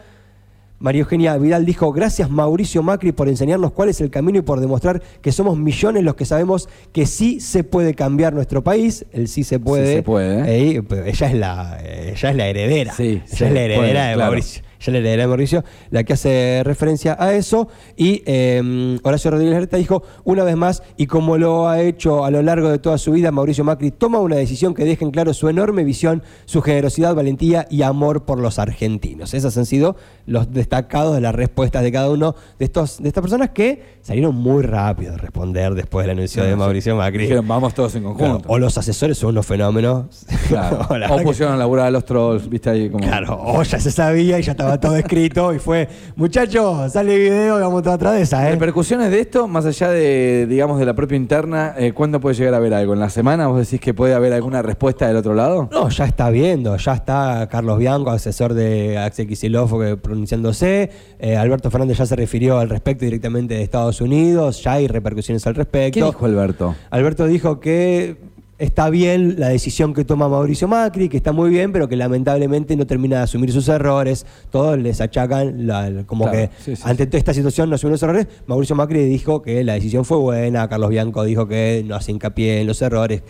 María 0.79 1.01
Eugenia 1.01 1.37
Vidal 1.37 1.65
dijo, 1.65 1.91
gracias 1.91 2.29
Mauricio 2.29 2.81
Macri 2.83 3.11
por 3.11 3.27
enseñarnos 3.27 3.71
cuál 3.73 3.89
es 3.89 3.99
el 4.01 4.09
camino 4.09 4.39
y 4.39 4.41
por 4.41 4.59
demostrar 4.61 5.01
que 5.21 5.31
somos 5.31 5.57
millones 5.57 6.03
los 6.03 6.15
que 6.15 6.25
sabemos 6.25 6.69
que 6.93 7.05
sí 7.05 7.39
se 7.41 7.63
puede 7.63 7.93
cambiar 7.93 8.33
nuestro 8.33 8.63
país, 8.63 9.05
el 9.11 9.27
sí 9.27 9.43
se 9.43 9.59
puede. 9.59 9.95
se 9.97 10.03
puede, 10.03 10.77
Eh, 10.77 10.81
pero 10.87 11.05
ella, 11.05 11.27
es 11.27 11.33
la, 11.35 11.79
ella 11.83 12.29
es 12.29 12.35
la 12.35 12.47
heredera. 12.47 12.93
Sí, 12.93 13.21
ella 13.31 13.47
es 13.47 13.53
la 13.53 13.61
heredera 13.61 13.77
puede, 13.77 13.87
de 13.93 14.13
claro. 14.15 14.31
Mauricio. 14.31 14.63
Ya 14.79 14.91
le 14.91 15.01
leeré 15.01 15.23
a 15.23 15.27
Mauricio, 15.27 15.63
la 15.89 16.03
que 16.03 16.13
hace 16.13 16.61
referencia 16.63 17.15
a 17.19 17.33
eso. 17.33 17.67
Y 17.97 18.23
eh, 18.25 18.97
Horacio 19.03 19.31
Rodríguez 19.31 19.53
Larreta 19.53 19.77
dijo, 19.77 20.03
una 20.23 20.43
vez 20.43 20.55
más, 20.55 20.83
y 20.97 21.07
como 21.07 21.37
lo 21.37 21.67
ha 21.67 21.81
hecho 21.81 22.25
a 22.25 22.31
lo 22.31 22.41
largo 22.41 22.69
de 22.69 22.79
toda 22.79 22.97
su 22.97 23.11
vida, 23.11 23.31
Mauricio 23.31 23.63
Macri 23.63 23.91
toma 23.91 24.19
una 24.19 24.35
decisión 24.35 24.73
que 24.73 24.85
deja 24.85 25.05
en 25.05 25.11
claro 25.11 25.33
su 25.33 25.49
enorme 25.49 25.83
visión, 25.83 26.23
su 26.45 26.61
generosidad, 26.61 27.15
valentía 27.15 27.67
y 27.69 27.81
amor 27.81 28.25
por 28.25 28.39
los 28.39 28.59
argentinos. 28.59 29.33
Esos 29.33 29.57
han 29.57 29.65
sido 29.65 29.95
los 30.25 30.51
destacados 30.53 31.15
de 31.15 31.21
las 31.21 31.35
respuestas 31.35 31.83
de 31.83 31.91
cada 31.91 32.09
uno 32.09 32.35
de, 32.57 32.65
estos, 32.65 33.01
de 33.01 33.09
estas 33.09 33.21
personas 33.21 33.49
que 33.49 33.98
salieron 34.09 34.33
muy 34.35 34.63
rápido 34.63 35.13
a 35.13 35.17
responder 35.17 35.75
después 35.75 36.03
del 36.07 36.17
anuncio 36.17 36.43
de 36.43 36.55
Mauricio 36.55 36.95
Macri. 36.95 37.19
Dijeron, 37.19 37.47
vamos 37.47 37.75
todos 37.75 37.93
en 37.93 38.01
Claro, 38.01 38.17
conjunto. 38.17 38.49
o 38.49 38.57
los 38.57 38.75
asesores 38.75 39.19
son 39.19 39.29
unos 39.29 39.45
fenómenos. 39.45 40.25
Claro. 40.47 40.79
O 40.89 40.97
la 40.97 41.05
o 41.05 41.09
verdad 41.09 41.17
que- 41.17 41.23
pusieron 41.25 41.53
a 41.53 41.57
laburar 41.57 41.85
a 41.85 41.91
los 41.91 42.05
trolls, 42.05 42.49
viste 42.49 42.71
ahí 42.71 42.89
como. 42.89 43.03
Claro, 43.05 43.39
o 43.39 43.61
ya 43.61 43.79
se 43.79 43.91
sabía 43.91 44.39
y 44.39 44.41
ya 44.41 44.53
estaba 44.53 44.79
todo 44.79 44.95
escrito 44.95 45.53
y 45.53 45.59
fue, 45.59 45.87
muchachos, 46.15 46.91
sale 46.91 47.15
video 47.19 47.59
y 47.59 47.61
vamos 47.61 47.83
toda 47.83 47.95
atrás 47.95 48.13
de 48.15 48.21
esa, 48.21 48.47
¿eh? 48.49 48.53
Repercusiones 48.53 49.11
de 49.11 49.19
esto, 49.19 49.47
más 49.47 49.65
allá 49.67 49.89
de, 49.91 50.47
digamos, 50.49 50.79
de 50.79 50.85
la 50.87 50.95
propia 50.95 51.15
interna, 51.15 51.75
eh, 51.77 51.93
¿cuándo 51.93 52.19
puede 52.19 52.35
llegar 52.35 52.55
a 52.55 52.57
haber 52.57 52.73
algo? 52.73 52.93
¿En 52.93 52.99
la 52.99 53.11
semana 53.11 53.45
vos 53.47 53.59
decís 53.59 53.79
que 53.79 53.93
puede 53.93 54.15
haber 54.15 54.33
alguna 54.33 54.63
respuesta 54.63 55.07
del 55.07 55.17
otro 55.17 55.35
lado? 55.35 55.69
No, 55.71 55.87
ya 55.89 56.05
está 56.05 56.31
viendo, 56.31 56.75
ya 56.77 56.93
está 56.93 57.47
Carlos 57.51 57.77
Bianco, 57.77 58.09
asesor 58.09 58.55
de 58.55 58.97
Axel 58.97 59.27
Kicillof, 59.27 59.71
pronunciándose. 60.01 60.89
Eh, 61.19 61.37
Alberto 61.37 61.69
Fernández 61.69 61.97
ya 61.99 62.05
se 62.07 62.15
refirió 62.15 62.57
al 62.57 62.69
respecto 62.69 63.05
directamente 63.05 63.53
de 63.53 63.61
Estados 63.61 63.98
Unidos, 64.01 64.63
ya 64.63 64.73
hay 64.73 64.87
repercusiones 64.87 65.45
al 65.47 65.55
respecto. 65.55 65.99
¿Qué 65.99 66.05
dijo 66.05 66.25
Alberto? 66.25 66.75
Alberto 66.89 67.25
dijo 67.25 67.59
que 67.59 68.17
está 68.57 68.89
bien 68.89 69.39
la 69.39 69.47
decisión 69.47 69.93
que 69.93 70.03
toma 70.03 70.27
Mauricio 70.27 70.67
Macri, 70.67 71.07
que 71.07 71.15
está 71.15 71.31
muy 71.31 71.49
bien, 71.49 71.71
pero 71.71 71.87
que 71.87 71.95
lamentablemente 71.95 72.75
no 72.75 72.85
termina 72.85 73.17
de 73.17 73.23
asumir 73.23 73.53
sus 73.53 73.69
errores. 73.69 74.25
Todos 74.51 74.77
les 74.77 74.99
achacan 74.99 75.65
la- 75.65 76.03
como 76.05 76.25
Claro, 76.25 76.37
que 76.37 76.49
sí, 76.61 76.75
sí, 76.75 76.81
ante 76.85 77.05
toda 77.05 77.19
esta 77.19 77.33
situación 77.33 77.69
no 77.69 77.75
asumió 77.75 77.91
los 77.93 78.03
errores. 78.03 78.27
Mauricio 78.47 78.75
Macri 78.75 79.05
dijo 79.05 79.41
que 79.41 79.63
la 79.63 79.73
decisión 79.75 80.03
fue 80.03 80.17
buena, 80.17 80.67
Carlos 80.67 80.89
Bianco 80.89 81.23
dijo 81.23 81.47
que 81.47 81.83
no 81.87 81.95
hace 81.95 82.11
hincapié 82.11 82.59
en 82.59 82.67
los 82.67 82.81
errores. 82.81 83.23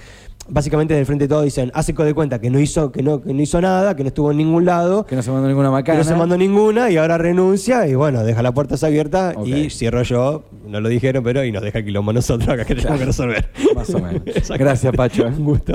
Básicamente 0.47 0.93
del 0.95 1.05
frente 1.05 1.25
de 1.25 1.27
todo 1.27 1.43
dicen, 1.43 1.71
hace 1.75 1.93
de 1.93 2.13
cuenta 2.13 2.39
que 2.39 2.49
no 2.49 2.59
hizo, 2.59 2.91
que 2.91 3.03
no, 3.03 3.21
que 3.21 3.33
no 3.33 3.41
hizo 3.41 3.61
nada, 3.61 3.95
que 3.95 4.03
no 4.03 4.07
estuvo 4.07 4.31
en 4.31 4.37
ningún 4.37 4.65
lado, 4.65 5.05
Que 5.05 5.15
no 5.15 5.21
se 5.21 5.31
mandó 5.31 5.47
ninguna 5.47 5.67
que 5.67 5.73
macana. 5.73 5.97
no 5.99 6.03
se 6.03 6.15
mandó 6.15 6.37
ninguna 6.37 6.89
y 6.89 6.97
ahora 6.97 7.17
renuncia 7.17 7.87
y 7.87 7.93
bueno, 7.93 8.23
deja 8.23 8.41
las 8.41 8.53
puertas 8.53 8.83
abiertas 8.83 9.35
y 9.45 9.69
cierro 9.69 10.01
yo, 10.03 10.45
no 10.65 10.81
lo 10.81 10.89
dijeron, 10.89 11.23
pero 11.23 11.43
y 11.43 11.51
nos 11.51 11.61
deja 11.61 11.79
el 11.79 11.85
quilombo 11.85 12.13
nosotros 12.13 12.49
acá 12.49 12.65
que 12.65 12.75
tenemos 12.75 12.99
que 12.99 13.05
resolver. 13.05 13.49
Más 13.75 13.89
o 13.93 13.99
menos. 13.99 14.23
Gracias, 14.57 14.95
Pacho. 14.95 15.27
Un 15.27 15.45
gusto. 15.45 15.73